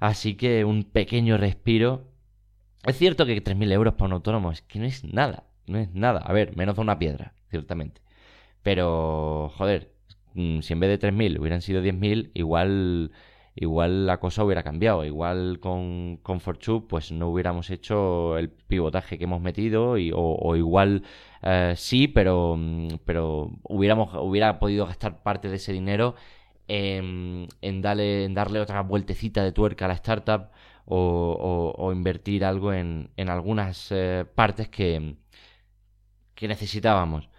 Así 0.00 0.34
que 0.34 0.64
un 0.64 0.84
pequeño 0.84 1.38
respiro. 1.38 2.08
Es 2.84 2.98
cierto 2.98 3.26
que 3.26 3.42
3.000 3.42 3.72
euros 3.72 3.94
para 3.94 4.06
un 4.06 4.12
autónomo 4.14 4.52
es 4.52 4.62
que 4.62 4.78
no 4.78 4.86
es 4.86 5.04
nada, 5.04 5.44
no 5.66 5.78
es 5.78 5.92
nada. 5.94 6.20
A 6.20 6.32
ver, 6.32 6.56
menos 6.56 6.76
de 6.76 6.82
una 6.82 6.98
piedra, 6.98 7.34
ciertamente. 7.50 8.02
Pero, 8.62 9.50
joder, 9.56 9.92
mm, 10.34 10.60
si 10.60 10.72
en 10.72 10.80
vez 10.80 10.90
de 10.90 10.98
3.000 10.98 11.38
hubieran 11.38 11.62
sido 11.62 11.82
10.000, 11.82 12.30
igual 12.34 13.12
igual 13.54 14.06
la 14.06 14.18
cosa 14.20 14.44
hubiera 14.44 14.62
cambiado. 14.62 15.04
Igual 15.04 15.60
con, 15.60 16.18
con 16.22 16.40
Fortune, 16.40 16.86
pues 16.88 17.12
no 17.12 17.28
hubiéramos 17.28 17.70
hecho 17.70 18.38
el 18.38 18.50
pivotaje 18.50 19.18
que 19.18 19.24
hemos 19.24 19.40
metido, 19.42 19.98
y, 19.98 20.12
o, 20.14 20.56
igual 20.56 21.02
eh, 21.42 21.74
sí, 21.76 22.08
pero, 22.08 22.56
mm, 22.56 22.88
pero 23.04 23.50
hubiéramos, 23.64 24.14
hubiera 24.14 24.58
podido 24.58 24.86
gastar 24.86 25.22
parte 25.22 25.48
de 25.48 25.56
ese 25.56 25.72
dinero 25.72 26.14
en, 26.68 27.48
darle, 27.82 28.24
en 28.24 28.34
darle 28.34 28.60
otra 28.60 28.82
vueltecita 28.82 29.42
de 29.44 29.52
tuerca 29.52 29.86
a 29.86 29.88
la 29.88 29.94
startup 29.94 30.50
o, 30.86 31.74
o, 31.76 31.92
invertir 31.92 32.44
algo 32.44 32.72
en, 32.72 33.10
en 33.16 33.28
algunas 33.28 33.88
eh, 33.92 34.24
partes 34.34 34.68
que, 34.68 35.16
que 36.34 36.48
necesitábamos. 36.48 37.29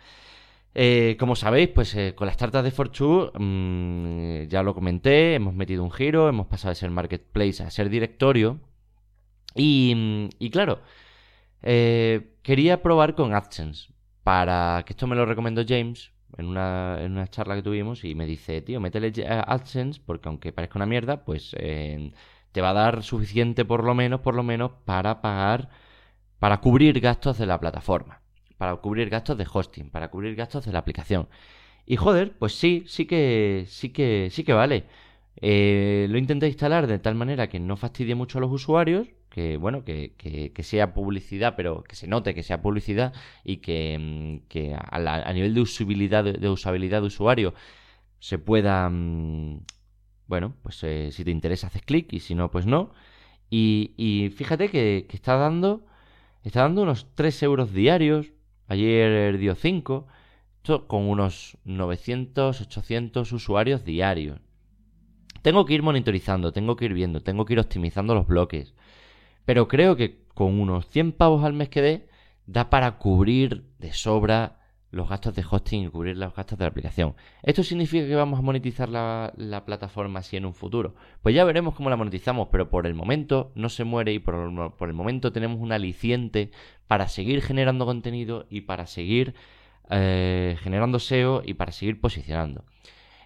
Eh, 0.73 1.17
como 1.19 1.35
sabéis, 1.35 1.69
pues 1.69 1.93
eh, 1.95 2.15
con 2.15 2.27
las 2.27 2.37
tartas 2.37 2.63
de 2.63 2.71
Fortune, 2.71 3.31
mmm, 3.37 4.47
ya 4.47 4.63
lo 4.63 4.73
comenté, 4.73 5.35
hemos 5.35 5.53
metido 5.53 5.83
un 5.83 5.91
giro, 5.91 6.29
hemos 6.29 6.47
pasado 6.47 6.69
de 6.71 6.75
ser 6.75 6.91
marketplace 6.91 7.63
a 7.63 7.69
ser 7.69 7.89
directorio. 7.89 8.59
Y, 9.55 10.29
y 10.39 10.49
claro, 10.49 10.81
eh, 11.61 12.35
quería 12.43 12.81
probar 12.81 13.15
con 13.15 13.33
AdSense. 13.33 13.93
Para 14.23 14.83
que 14.85 14.93
esto 14.93 15.07
me 15.07 15.15
lo 15.15 15.25
recomendó 15.25 15.63
James 15.67 16.13
en 16.37 16.45
una, 16.45 16.97
en 17.01 17.13
una 17.13 17.27
charla 17.27 17.55
que 17.55 17.63
tuvimos 17.63 18.03
y 18.05 18.15
me 18.15 18.25
dice, 18.25 18.61
tío, 18.61 18.79
métele 18.79 19.11
AdSense 19.27 20.01
porque 20.05 20.29
aunque 20.29 20.53
parezca 20.53 20.77
una 20.77 20.85
mierda, 20.85 21.25
pues 21.25 21.51
te 22.51 22.61
va 22.61 22.69
a 22.71 22.73
dar 22.73 23.03
suficiente 23.03 23.65
por 23.65 23.83
lo 23.83 23.95
menos, 23.95 24.21
por 24.21 24.35
lo 24.35 24.43
menos, 24.43 24.71
para 24.85 25.21
pagar, 25.21 25.69
para 26.39 26.61
cubrir 26.61 26.99
gastos 26.99 27.37
de 27.39 27.47
la 27.47 27.59
plataforma 27.59 28.21
para 28.62 28.75
cubrir 28.75 29.10
gastos 29.10 29.39
de 29.39 29.48
hosting, 29.51 29.89
para 29.89 30.12
cubrir 30.12 30.36
gastos 30.36 30.65
de 30.65 30.72
la 30.72 30.77
aplicación. 30.77 31.27
Y 31.88 31.96
joder, 31.96 32.38
pues 32.38 32.53
sí, 32.53 32.84
sí 32.86 33.08
que, 33.08 33.65
sí 33.68 33.89
que, 33.89 34.30
sí 34.30 34.44
que 34.44 34.53
vale. 34.53 34.86
Eh, 35.38 36.06
lo 36.12 36.20
intenté 36.20 36.46
instalar 36.46 36.86
de 36.86 37.00
tal 37.00 37.15
manera 37.15 37.50
que 37.50 37.60
no 37.60 37.75
fastidie 37.75 38.13
mucho 38.13 38.38
a 38.38 38.41
los 38.41 38.51
usuarios, 38.51 39.08
que 39.32 39.58
bueno, 39.58 39.84
que, 39.84 40.13
que, 40.15 40.63
sea 40.63 40.94
publicidad, 40.94 41.56
pero 41.58 41.84
que 41.84 41.96
se 41.96 42.06
note 42.08 42.36
que 42.36 42.44
sea 42.44 42.62
publicidad 42.62 43.13
y 43.44 43.58
que, 43.58 43.98
mm, 43.98 44.75
a, 44.91 45.34
nivel 45.34 45.56
de 45.56 45.62
usabilidad 45.62 46.24
de, 46.24 46.48
usabilidad 46.48 47.01
de 47.01 47.08
usuario 47.08 47.56
se 48.20 48.38
pueda, 48.38 48.88
mm, 48.91 49.65
bueno, 50.27 50.53
pues 50.62 50.84
eh, 50.84 51.10
si 51.12 51.24
te 51.25 51.32
interesa 51.32 51.65
haces 51.65 51.82
clic 51.82 52.13
y 52.13 52.20
si 52.20 52.36
no, 52.36 52.51
pues 52.51 52.68
no. 52.68 52.91
Y, 53.50 53.96
y 53.98 54.30
fíjate 54.30 54.70
que, 54.70 55.08
que, 55.10 55.15
está 55.18 55.36
dando, 55.38 55.84
está 56.44 56.62
dando 56.62 56.84
unos 56.84 57.08
3 57.15 57.41
euros 57.41 57.74
diarios, 57.74 58.32
Ayer 58.71 59.37
dio 59.37 59.53
5, 59.53 60.07
con 60.87 61.09
unos 61.09 61.57
900, 61.65 62.61
800 62.61 63.33
usuarios 63.33 63.83
diarios. 63.83 64.39
Tengo 65.41 65.65
que 65.65 65.73
ir 65.73 65.83
monitorizando, 65.83 66.53
tengo 66.53 66.77
que 66.77 66.85
ir 66.85 66.93
viendo, 66.93 67.21
tengo 67.21 67.43
que 67.43 67.51
ir 67.51 67.59
optimizando 67.59 68.15
los 68.15 68.27
bloques. 68.27 68.73
Pero 69.43 69.67
creo 69.67 69.97
que 69.97 70.23
con 70.33 70.57
unos 70.57 70.87
100 70.87 71.11
pavos 71.11 71.43
al 71.43 71.51
mes 71.51 71.67
que 71.67 71.81
dé, 71.81 72.07
da 72.45 72.69
para 72.69 72.97
cubrir 72.97 73.65
de 73.77 73.91
sobra 73.91 74.61
los 74.91 75.10
gastos 75.10 75.33
de 75.36 75.43
hosting 75.50 75.86
y 75.86 75.89
cubrir 75.89 76.17
los 76.17 76.36
gastos 76.36 76.57
de 76.57 76.65
la 76.65 76.69
aplicación. 76.69 77.15
¿Esto 77.43 77.63
significa 77.63 78.05
que 78.05 78.15
vamos 78.15 78.39
a 78.39 78.41
monetizar 78.41 78.89
la, 78.89 79.63
plataforma 79.65 80.19
así 80.19 80.38
en 80.38 80.45
un 80.45 80.53
futuro? 80.53 80.95
Pues 81.21 81.33
ya 81.33 81.43
veremos 81.45 81.75
cómo 81.75 81.89
la 81.89 81.95
monetizamos, 81.95 82.50
pero 82.51 82.69
por 82.69 82.86
el 82.86 82.93
momento 82.93 83.51
no 83.55 83.69
se 83.69 83.83
muere 83.83 84.13
y 84.13 84.19
por, 84.19 84.36
el 84.36 84.93
momento 84.93 85.31
tenemos 85.31 85.60
un 85.60 85.71
aliciente 85.71 86.51
para 86.88 87.07
seguir 87.07 87.41
generando 87.41 87.86
contenido 87.86 88.45
y 88.50 88.62
para 88.62 88.86
seguir 88.86 89.33
eh, 89.89 90.57
generando 90.62 91.00
SEO 91.00 91.41
y 91.45 91.53
para 91.53 91.71
seguir 91.71 92.00
posicionando. 92.01 92.65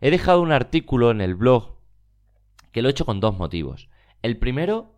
He 0.01 0.11
dejado 0.11 0.41
un 0.41 0.51
artículo 0.51 1.09
en 1.09 1.21
el 1.21 1.35
blog 1.35 1.75
que 2.71 2.81
lo 2.81 2.89
he 2.89 2.91
hecho 2.91 3.05
con 3.05 3.19
dos 3.19 3.37
motivos. 3.37 3.89
El 4.21 4.37
primero 4.37 4.94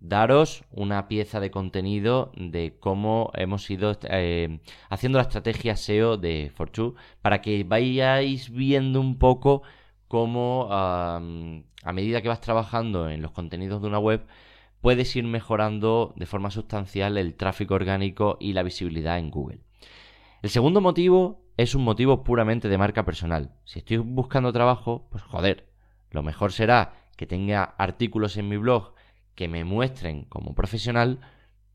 daros 0.00 0.64
una 0.72 1.08
pieza 1.08 1.40
de 1.40 1.50
contenido 1.50 2.32
de 2.34 2.76
cómo 2.80 3.30
hemos 3.34 3.68
ido 3.70 3.96
eh, 4.04 4.60
haciendo 4.88 5.18
la 5.18 5.22
estrategia 5.22 5.76
SEO 5.76 6.16
de 6.16 6.50
Fortune 6.54 6.94
para 7.22 7.42
que 7.42 7.64
vayáis 7.64 8.50
viendo 8.50 9.00
un 9.00 9.18
poco 9.18 9.62
cómo 10.08 10.68
a 10.70 11.20
medida 11.92 12.20
que 12.22 12.28
vas 12.28 12.40
trabajando 12.40 13.08
en 13.08 13.22
los 13.22 13.30
contenidos 13.30 13.80
de 13.80 13.88
una 13.88 13.98
web 13.98 14.26
puedes 14.80 15.14
ir 15.14 15.24
mejorando 15.24 16.14
de 16.16 16.26
forma 16.26 16.50
sustancial 16.50 17.18
el 17.18 17.34
tráfico 17.34 17.74
orgánico 17.74 18.36
y 18.40 18.54
la 18.54 18.62
visibilidad 18.62 19.18
en 19.18 19.30
Google. 19.30 19.60
El 20.42 20.50
segundo 20.50 20.80
motivo 20.80 21.42
es 21.56 21.74
un 21.74 21.84
motivo 21.84 22.24
puramente 22.24 22.68
de 22.68 22.78
marca 22.78 23.04
personal. 23.04 23.52
Si 23.64 23.80
estoy 23.80 23.98
buscando 23.98 24.52
trabajo, 24.52 25.06
pues 25.10 25.22
joder, 25.22 25.68
lo 26.10 26.22
mejor 26.22 26.52
será 26.52 26.94
que 27.16 27.26
tenga 27.26 27.62
artículos 27.62 28.38
en 28.38 28.48
mi 28.48 28.56
blog 28.56 28.94
que 29.40 29.48
me 29.48 29.64
muestren 29.64 30.24
como 30.24 30.54
profesional 30.54 31.18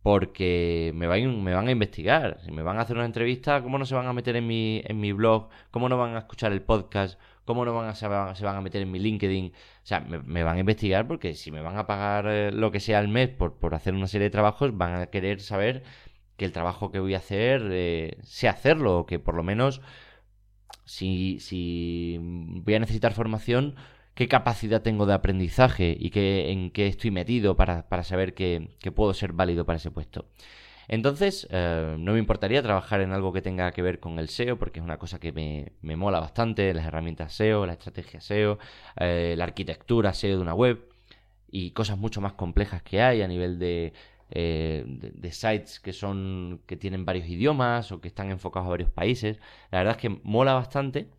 porque 0.03 0.91
me 0.93 1.07
van, 1.07 1.43
me 1.43 1.51
van 1.51 1.67
a 1.67 1.71
investigar. 1.71 2.37
Me 2.51 2.61
van 2.61 2.77
a 2.77 2.81
hacer 2.81 2.95
una 2.95 3.05
entrevista, 3.05 3.63
¿cómo 3.63 3.79
no 3.79 3.87
se 3.87 3.95
van 3.95 4.05
a 4.05 4.13
meter 4.13 4.35
en 4.35 4.45
mi, 4.45 4.83
en 4.85 4.99
mi 4.99 5.13
blog? 5.13 5.49
¿Cómo 5.71 5.89
no 5.89 5.97
van 5.97 6.15
a 6.15 6.19
escuchar 6.19 6.51
el 6.51 6.61
podcast? 6.61 7.19
¿Cómo 7.43 7.65
no 7.65 7.73
van 7.73 7.89
a, 7.89 7.95
se, 7.95 8.07
van, 8.07 8.55
a 8.55 8.61
meter 8.61 8.83
en 8.83 8.91
mi 8.91 8.99
LinkedIn? 8.99 9.47
O 9.47 9.51
sea, 9.81 9.99
me, 10.01 10.43
van 10.43 10.57
a 10.57 10.59
investigar 10.59 11.07
porque 11.07 11.33
si 11.33 11.49
me 11.49 11.61
van 11.61 11.75
a 11.79 11.87
pagar 11.87 12.27
eh, 12.27 12.51
lo 12.51 12.69
que 12.69 12.79
sea 12.79 12.99
al 12.99 13.07
mes 13.07 13.29
por, 13.29 13.55
por 13.55 13.73
hacer 13.73 13.95
una 13.95 14.05
serie 14.05 14.25
de 14.25 14.31
trabajos, 14.31 14.77
van 14.77 15.01
a 15.01 15.07
querer 15.07 15.41
saber 15.41 15.81
que 16.37 16.45
el 16.45 16.51
trabajo 16.51 16.91
que 16.91 16.99
voy 16.99 17.15
a 17.15 17.17
hacer 17.17 17.67
eh, 17.71 18.19
sé 18.21 18.47
hacerlo, 18.47 18.99
o 18.99 19.05
que 19.07 19.17
por 19.17 19.33
lo 19.33 19.41
menos 19.41 19.81
si, 20.83 21.39
si 21.39 22.19
voy 22.21 22.75
a 22.75 22.79
necesitar 22.79 23.13
formación, 23.13 23.75
qué 24.15 24.27
capacidad 24.27 24.81
tengo 24.81 25.05
de 25.05 25.13
aprendizaje 25.13 25.95
y 25.99 26.09
qué, 26.09 26.51
en 26.51 26.71
qué 26.71 26.87
estoy 26.87 27.11
metido 27.11 27.55
para, 27.55 28.03
saber 28.03 28.33
que, 28.33 28.69
puedo 28.95 29.13
ser 29.13 29.33
válido 29.33 29.65
para 29.65 29.77
ese 29.77 29.91
puesto. 29.91 30.25
Entonces, 30.87 31.47
eh, 31.51 31.95
no 31.99 32.13
me 32.13 32.19
importaría 32.19 32.61
trabajar 32.61 33.01
en 33.01 33.11
algo 33.11 33.33
que 33.33 33.41
tenga 33.41 33.71
que 33.71 33.81
ver 33.81 33.99
con 33.99 34.19
el 34.19 34.29
SEO, 34.29 34.57
porque 34.57 34.79
es 34.79 34.83
una 34.83 34.97
cosa 34.97 35.19
que 35.19 35.31
me, 35.31 35.73
me 35.81 35.95
mola 35.95 36.19
bastante, 36.19 36.73
las 36.73 36.85
herramientas 36.85 37.33
SEO, 37.33 37.65
la 37.65 37.73
estrategia 37.73 38.21
SEO, 38.21 38.59
eh, 38.97 39.35
la 39.37 39.45
arquitectura 39.45 40.13
SEO 40.13 40.37
de 40.37 40.41
una 40.41 40.53
web 40.53 40.87
y 41.49 41.71
cosas 41.71 41.97
mucho 41.97 42.21
más 42.21 42.33
complejas 42.33 42.83
que 42.83 43.01
hay 43.01 43.21
a 43.21 43.27
nivel 43.27 43.59
de, 43.59 43.93
eh, 44.31 44.83
de, 44.87 45.31
sites 45.31 45.79
que 45.79 45.93
son 45.93 46.61
que 46.65 46.75
tienen 46.75 47.05
varios 47.05 47.27
idiomas 47.27 47.91
o 47.91 48.01
que 48.01 48.07
están 48.07 48.31
enfocados 48.31 48.67
a 48.67 48.71
varios 48.71 48.89
países. 48.91 49.39
La 49.71 49.79
verdad 49.79 49.95
es 49.95 50.01
que 50.01 50.09
mola 50.23 50.53
bastante 50.53 51.09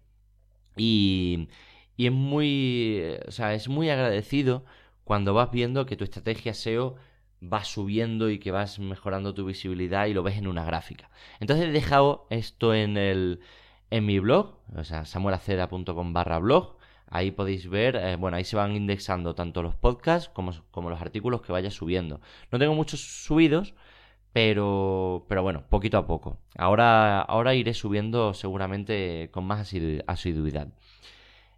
y, 0.77 1.49
y 1.97 2.07
es 2.07 2.13
muy, 2.13 3.03
o 3.27 3.31
sea, 3.31 3.55
es 3.55 3.69
muy 3.69 3.91
agradecido 3.91 4.65
cuando 5.05 5.35
vas 5.35 5.51
viendo 5.51 5.87
que 5.87 5.97
tu 5.97 6.05
estrategia 6.05 6.55
SEO 6.55 6.97
va 7.43 7.65
subiendo 7.65 8.31
y 8.31 8.39
que 8.39 8.51
vas 8.51 8.79
mejorando 8.79 9.35
tu 9.35 9.45
visibilidad 9.47 10.07
y 10.07 10.15
lo 10.15 10.23
ves 10.23 10.37
en 10.37 10.47
una 10.47 10.65
gráfica. 10.65 11.11
Entonces 11.41 11.69
he 11.69 11.73
dejado 11.73 12.27
esto 12.31 12.75
en 12.75 12.97
el 12.97 13.41
en 13.91 14.05
mi 14.05 14.19
blog, 14.19 14.59
o 14.75 14.85
sea, 14.85 15.05
samuelacera.com 15.05 16.13
barra 16.13 16.39
blog. 16.39 16.77
Ahí 17.09 17.31
podéis 17.31 17.69
ver, 17.69 17.97
eh, 17.97 18.17
bueno, 18.17 18.37
ahí 18.37 18.45
se 18.45 18.57
van 18.57 18.75
indexando 18.75 19.35
tanto 19.35 19.63
los 19.63 19.77
podcasts 19.77 20.29
como, 20.29 20.53
como 20.73 20.91
los 20.91 21.01
artículos 21.01 21.41
que 21.43 21.53
vaya 21.53 21.71
subiendo. 21.71 22.21
No 22.51 22.59
tengo 22.59 22.75
muchos 22.75 23.01
subidos, 23.01 23.75
pero, 24.33 25.25
pero 25.29 25.43
bueno, 25.43 25.65
poquito 25.71 25.99
a 25.99 26.07
poco. 26.07 26.39
Ahora, 26.59 27.21
ahora 27.21 27.55
iré 27.55 27.75
subiendo 27.75 28.35
seguramente 28.35 29.31
con 29.33 29.45
más 29.45 29.73
asiduidad. 30.07 30.69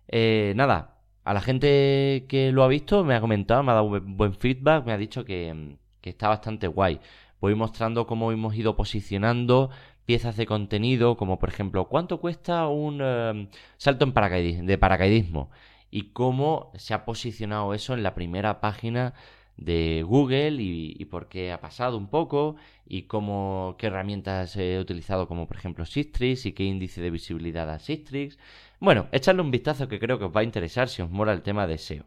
Eh, 0.09 0.53
nada, 0.57 0.99
a 1.25 1.35
la 1.35 1.41
gente 1.41 2.27
que 2.29 2.53
lo 2.53 2.65
ha 2.65 2.69
visto 2.69 3.05
me 3.05 3.15
ha 3.15 3.21
comentado, 3.21 3.62
me 3.62 3.73
ha 3.73 3.75
dado 3.77 4.00
buen 4.00 4.35
feedback, 4.35 4.85
me 4.87 4.93
ha 4.93 4.99
dicho 4.99 5.25
que, 5.25 5.77
está 6.03 6.29
bastante 6.29 6.69
guay. 6.69 7.00
Voy 7.41 7.55
mostrando 7.55 8.07
cómo 8.07 8.33
hemos 8.33 8.55
ido 8.57 8.77
posicionando 8.77 9.71
piezas 10.07 10.37
de 10.38 10.47
contenido, 10.47 11.17
como 11.19 11.38
por 11.38 11.50
ejemplo, 11.50 11.87
cuánto 11.88 12.19
cuesta 12.21 12.67
un 12.69 13.00
eh, 13.03 13.49
salto 13.77 14.05
en 14.07 14.67
de 14.67 14.79
paracaidismo 14.79 15.50
y 15.91 16.12
cómo 16.12 16.73
se 16.77 16.95
ha 16.95 17.05
posicionado 17.05 17.75
eso 17.75 17.95
en 17.95 18.03
la 18.03 18.15
primera 18.15 18.61
página 18.61 19.15
de 19.59 20.05
Google 20.07 20.62
y, 20.62 21.05
por 21.07 21.29
qué 21.29 21.53
ha 21.53 21.61
pasado 21.61 21.99
un 21.99 22.09
poco 22.09 22.57
y 22.87 23.03
cómo, 23.03 23.75
qué 23.79 23.88
herramientas 23.88 24.57
he 24.57 24.79
utilizado 24.79 25.27
como 25.29 25.47
por 25.49 25.57
ejemplo 25.57 25.85
Sistrix 25.85 26.47
y 26.47 26.53
qué 26.53 26.65
índice 26.65 27.00
de 27.00 27.11
visibilidad 27.11 27.67
da 27.67 27.79
Sistrix. 27.79 28.38
Bueno, 28.81 29.09
echarle 29.13 29.43
un 29.43 29.51
vistazo 29.51 29.89
que 29.89 29.99
creo 29.99 30.19
que 30.19 30.27
os 30.27 30.35
va 30.35 30.41
a 30.41 30.45
interesar 30.45 30.89
si 30.89 31.03
os 31.03 31.11
mola 31.11 31.33
el 31.33 31.43
tema 31.43 31.67
de 31.67 31.79
SEO. 31.79 32.05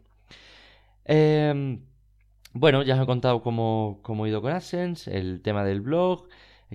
Em, 1.04 1.80
bueno, 2.54 2.82
ya 2.82 2.94
os 2.94 3.02
he 3.02 3.06
contado 3.06 3.42
cómo, 3.42 4.00
cómo, 4.02 4.26
he 4.26 4.30
ido 4.30 4.40
con 4.40 4.52
AdSense, 4.52 5.16
el 5.16 5.42
tema 5.42 5.64
del 5.64 5.80
blog. 5.80 6.28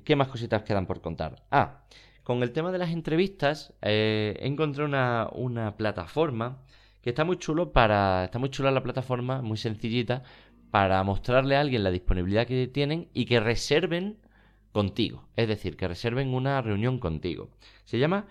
¿Qué 0.04 0.16
más 0.16 0.28
cositas 0.28 0.64
quedan 0.64 0.86
por 0.86 1.02
contar? 1.02 1.44
Ah, 1.52 1.84
con 2.24 2.44
el 2.44 2.52
tema 2.52 2.72
de 2.72 2.78
las 2.78 2.92
entrevistas 2.92 3.74
eh, 3.82 4.38
he 4.40 4.48
encontrado 4.48 4.88
una, 4.88 5.30
una 5.34 5.78
plataforma 5.78 6.64
que 7.02 7.10
está 7.12 7.24
muy 7.24 7.38
chulo 7.38 7.72
para. 7.72 8.26
Está 8.26 8.38
muy 8.40 8.50
chula 8.50 8.72
la 8.72 8.84
plataforma, 8.84 9.42
muy 9.42 9.58
sencillita, 9.58 10.24
para 10.72 11.02
mostrarle 11.04 11.56
a 11.56 11.62
alguien 11.62 11.84
la 11.84 11.92
disponibilidad 11.92 12.46
que 12.46 12.68
tienen 12.68 13.10
y 13.14 13.26
que 13.26 13.40
reserven 13.40 14.20
contigo. 14.72 15.28
Es 15.36 15.48
decir, 15.48 15.78
que 15.78 15.88
reserven 15.88 16.34
una 16.34 16.62
reunión 16.62 17.00
contigo. 17.00 17.50
Se 17.86 17.98
llama 17.98 18.28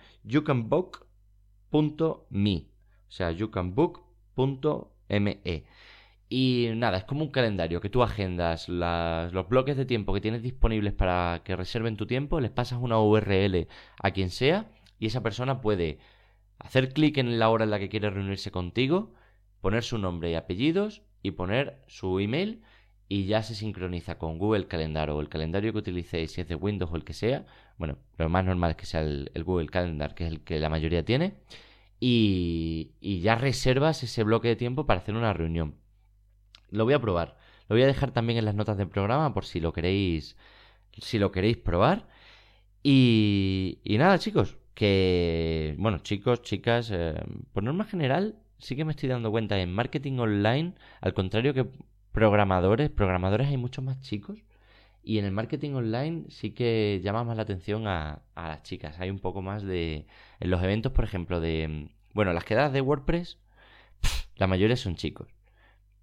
youcanbook.me. 1.71 2.67
O 3.07 3.11
sea, 3.11 3.31
youcanbook.me. 3.31 5.63
Y 6.29 6.71
nada, 6.75 6.97
es 6.97 7.05
como 7.05 7.23
un 7.23 7.31
calendario 7.31 7.79
que 7.79 7.89
tú 7.89 8.03
agendas 8.03 8.67
los 8.67 9.47
bloques 9.47 9.77
de 9.77 9.85
tiempo 9.85 10.13
que 10.13 10.19
tienes 10.19 10.43
disponibles 10.43 10.91
para 10.93 11.41
que 11.45 11.55
reserven 11.55 11.95
tu 11.95 12.05
tiempo, 12.05 12.41
les 12.41 12.51
pasas 12.51 12.79
una 12.81 12.99
URL 12.99 13.67
a 14.01 14.11
quien 14.11 14.29
sea 14.29 14.69
y 14.99 15.05
esa 15.07 15.23
persona 15.23 15.61
puede 15.61 15.99
hacer 16.59 16.91
clic 16.91 17.17
en 17.17 17.39
la 17.39 17.49
hora 17.49 17.63
en 17.63 17.69
la 17.69 17.79
que 17.79 17.87
quiere 17.87 18.09
reunirse 18.09 18.51
contigo, 18.51 19.13
poner 19.61 19.83
su 19.83 19.97
nombre 19.97 20.31
y 20.31 20.35
apellidos 20.35 21.01
y 21.23 21.31
poner 21.31 21.81
su 21.87 22.19
email 22.19 22.61
y 23.09 23.25
ya 23.25 23.41
se 23.43 23.55
sincroniza 23.55 24.17
con 24.17 24.37
Google 24.37 24.67
Calendar 24.67 25.09
o 25.11 25.21
el 25.21 25.29
calendario 25.29 25.71
que 25.71 25.79
utilicéis, 25.79 26.31
si 26.31 26.41
es 26.41 26.47
de 26.47 26.55
Windows 26.55 26.91
o 26.91 26.95
el 26.95 27.03
que 27.05 27.13
sea. 27.13 27.45
Bueno, 27.77 27.97
lo 28.17 28.29
más 28.29 28.43
normal 28.45 28.71
es 28.71 28.77
que 28.77 28.85
sea 28.85 29.01
el, 29.01 29.31
Google 29.45 29.67
Calendar, 29.67 30.13
que 30.15 30.25
es 30.25 30.31
el 30.31 30.41
que 30.41 30.59
la 30.59 30.69
mayoría 30.69 31.05
tiene. 31.05 31.35
Y, 31.99 32.91
y, 33.01 33.21
ya 33.21 33.35
reservas 33.35 34.03
ese 34.03 34.23
bloque 34.23 34.49
de 34.49 34.55
tiempo 34.55 34.85
para 34.85 34.99
hacer 34.99 35.15
una 35.15 35.33
reunión. 35.33 35.75
Lo 36.69 36.85
voy 36.85 36.93
a 36.93 37.01
probar. 37.01 37.37
Lo 37.69 37.75
voy 37.75 37.83
a 37.83 37.87
dejar 37.87 38.11
también 38.11 38.39
en 38.39 38.45
las 38.45 38.55
notas 38.55 38.77
del 38.77 38.89
programa 38.89 39.33
por 39.33 39.45
si 39.45 39.59
lo 39.59 39.73
queréis, 39.73 40.37
si 40.97 41.19
lo 41.19 41.31
queréis 41.31 41.57
probar. 41.57 42.07
Y, 42.83 43.79
y 43.83 43.97
nada, 43.97 44.19
chicos, 44.19 44.57
que, 44.73 45.75
bueno, 45.79 45.99
chicos, 45.99 46.41
chicas, 46.43 46.91
eh, 46.93 47.15
por 47.53 47.63
norma 47.63 47.85
general, 47.85 48.35
sí 48.59 48.75
que 48.75 48.85
me 48.85 48.91
estoy 48.91 49.09
dando 49.09 49.31
cuenta 49.31 49.59
en 49.59 49.73
marketing 49.73 50.19
online, 50.19 50.73
al 51.01 51.13
contrario 51.13 51.53
que 51.53 51.67
programadores, 52.17 52.89
programadores 52.89 53.47
hay 53.47 53.57
muchos 53.57 53.85
más 53.85 54.01
chicos. 54.01 54.39
Y 55.03 55.19
en 55.19 55.25
el 55.25 55.31
marketing 55.31 55.73
online 55.73 56.23
sí 56.29 56.49
que 56.49 56.99
llama 57.03 57.23
más 57.23 57.37
la 57.37 57.43
atención 57.43 57.85
a, 57.85 58.23
las 58.35 58.63
chicas. 58.63 58.99
Hay 58.99 59.11
un 59.11 59.19
poco 59.19 59.43
más 59.43 59.61
de... 59.61 60.07
En 60.39 60.49
los 60.49 60.63
eventos, 60.63 60.91
por 60.93 61.05
ejemplo, 61.05 61.39
de... 61.39 61.91
Bueno, 62.15 62.33
las 62.33 62.43
quedadas 62.43 62.73
de 62.73 62.81
WordPress, 62.81 63.37
la 64.35 64.47
mayoría 64.47 64.75
son 64.75 64.95
chicos. 64.95 65.27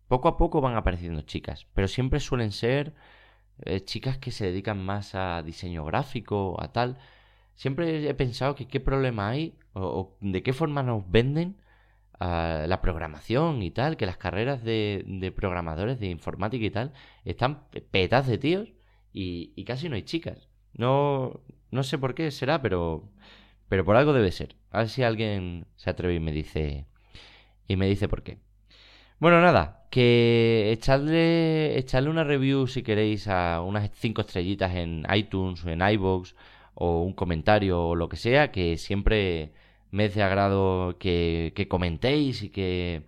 Poco 0.06 0.28
a 0.28 0.36
poco 0.36 0.60
van 0.60 0.76
apareciendo 0.76 1.22
chicas, 1.22 1.66
pero 1.74 1.88
siempre 1.88 2.20
suelen 2.20 2.52
ser 2.52 2.94
eh, 3.62 3.80
chicas 3.80 4.16
que 4.16 4.30
se 4.30 4.46
dedican 4.46 4.84
más 4.84 5.16
a 5.16 5.42
diseño 5.42 5.84
gráfico, 5.84 6.62
a 6.62 6.70
tal. 6.70 6.96
Siempre 7.56 8.08
he 8.08 8.14
pensado 8.14 8.54
que 8.54 8.68
qué 8.68 8.78
problema 8.78 9.30
hay 9.30 9.58
o 9.72 10.16
de 10.20 10.44
qué 10.44 10.52
forma 10.52 10.84
nos 10.84 11.10
venden 11.10 11.56
la 12.20 12.80
programación 12.80 13.62
y 13.62 13.70
tal, 13.70 13.96
que 13.96 14.06
las 14.06 14.16
carreras 14.16 14.62
de, 14.62 15.32
programadores 15.36 15.98
de 16.00 16.06
informática 16.08 16.64
y 16.64 16.70
tal 16.70 16.92
están 17.24 17.68
petas 17.90 18.26
de 18.26 18.38
tíos 18.38 18.72
y, 19.12 19.64
casi 19.64 19.88
no 19.88 19.96
hay 19.96 20.02
chicas. 20.02 20.48
No, 20.74 21.40
no 21.70 21.82
sé 21.82 21.98
por 21.98 22.14
qué 22.14 22.30
será, 22.30 22.62
pero, 22.62 23.10
pero 23.68 23.84
por 23.84 23.96
algo 23.96 24.12
debe 24.12 24.32
ser. 24.32 24.56
A 24.70 24.78
ver 24.80 24.88
si 24.88 25.02
alguien 25.02 25.66
se 25.76 25.90
atreve 25.90 26.14
y 26.14 26.20
me 26.20 26.32
dice 26.32 26.86
y 27.68 27.76
me 27.76 27.88
dice 27.88 28.08
por 28.08 28.22
qué. 28.22 28.38
Bueno, 29.18 29.40
nada, 29.40 29.86
que 29.90 30.70
echadle, 30.72 31.78
echadle 31.78 32.10
una 32.10 32.24
review 32.24 32.66
si 32.66 32.82
queréis 32.82 33.28
a 33.28 33.62
unas 33.62 33.90
5 33.94 34.20
estrellitas 34.22 34.74
en 34.74 35.06
iTunes 35.14 35.64
o 35.64 35.70
en 35.70 35.80
iBox 35.80 36.34
o 36.74 37.02
un 37.02 37.14
comentario 37.14 37.80
o 37.88 37.94
lo 37.94 38.08
que 38.08 38.16
sea, 38.16 38.50
que 38.52 38.76
siempre 38.76 39.52
me 39.94 40.06
es 40.06 40.14
de 40.16 40.24
agrado 40.24 40.98
que, 40.98 41.66
comentéis 41.70 42.42
y 42.42 42.48
que, 42.50 43.04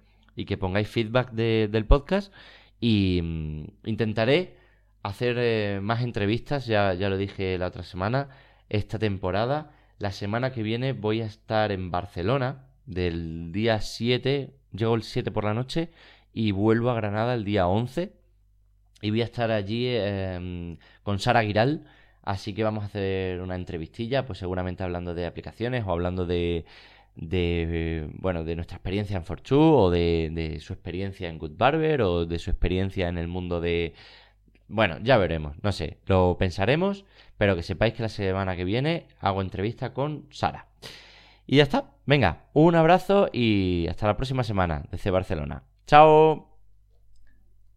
pongáis 0.60 0.88
feedback 0.88 1.32
del 1.32 1.84
podcast. 1.86 2.32
Y 2.80 3.20
mm, 3.22 3.64
intentaré 3.86 4.56
hacer 5.02 5.36
eh, 5.38 5.80
más 5.82 6.02
entrevistas, 6.02 6.66
ya, 6.66 6.94
ya 6.94 7.08
lo 7.08 7.16
dije 7.16 7.58
la 7.58 7.66
otra 7.66 7.82
semana, 7.82 8.28
esta 8.68 9.00
temporada. 9.00 9.72
La 9.98 10.12
semana 10.12 10.52
que 10.52 10.62
viene 10.62 10.92
voy 10.92 11.22
a 11.22 11.26
estar 11.26 11.72
en 11.72 11.90
Barcelona, 11.90 12.66
del 12.86 13.50
día 13.50 13.80
7, 13.80 14.54
llego 14.72 14.94
el 14.94 15.02
7 15.02 15.32
por 15.32 15.44
la 15.44 15.54
noche 15.54 15.90
y 16.32 16.52
vuelvo 16.52 16.90
a 16.90 16.94
Granada 16.94 17.34
el 17.34 17.44
día 17.44 17.66
11. 17.66 18.12
Y 19.02 19.10
voy 19.10 19.22
a 19.22 19.24
estar 19.24 19.50
allí 19.50 19.88
em, 19.88 20.76
con 21.02 21.18
Sara 21.18 21.42
Giral 21.42 21.84
Así 22.26 22.54
que 22.54 22.64
vamos 22.64 22.82
a 22.82 22.86
hacer 22.88 23.40
una 23.40 23.54
entrevistilla, 23.54 24.26
pues 24.26 24.40
seguramente 24.40 24.82
hablando 24.82 25.14
de 25.14 25.26
aplicaciones 25.26 25.84
o 25.86 25.92
hablando 25.92 26.26
de, 26.26 26.64
de 27.14 28.10
bueno, 28.14 28.42
de 28.42 28.56
nuestra 28.56 28.78
experiencia 28.78 29.16
en 29.16 29.24
Fortune 29.24 29.76
o 29.76 29.90
de, 29.90 30.30
de, 30.32 30.58
su 30.58 30.72
experiencia 30.72 31.28
en 31.28 31.38
Good 31.38 31.52
Barber 31.56 32.02
o 32.02 32.26
de 32.26 32.40
su 32.40 32.50
experiencia 32.50 33.08
en 33.08 33.16
el 33.16 33.28
mundo 33.28 33.60
de... 33.60 33.94
Bueno, 34.66 34.98
ya 35.00 35.18
veremos, 35.18 35.54
no 35.62 35.70
sé, 35.70 35.98
lo 36.06 36.36
pensaremos, 36.36 37.04
pero 37.38 37.54
que 37.54 37.62
sepáis 37.62 37.94
que 37.94 38.02
la 38.02 38.08
semana 38.08 38.56
que 38.56 38.64
viene 38.64 39.06
hago 39.20 39.40
entrevista 39.40 39.94
con 39.94 40.26
Sara. 40.30 40.66
Y 41.46 41.58
ya 41.58 41.62
está, 41.62 41.92
venga, 42.06 42.46
un 42.54 42.74
abrazo 42.74 43.28
y 43.32 43.86
hasta 43.88 44.08
la 44.08 44.16
próxima 44.16 44.42
semana 44.42 44.82
desde 44.90 45.12
Barcelona. 45.12 45.62
¡Chao! 45.86 46.55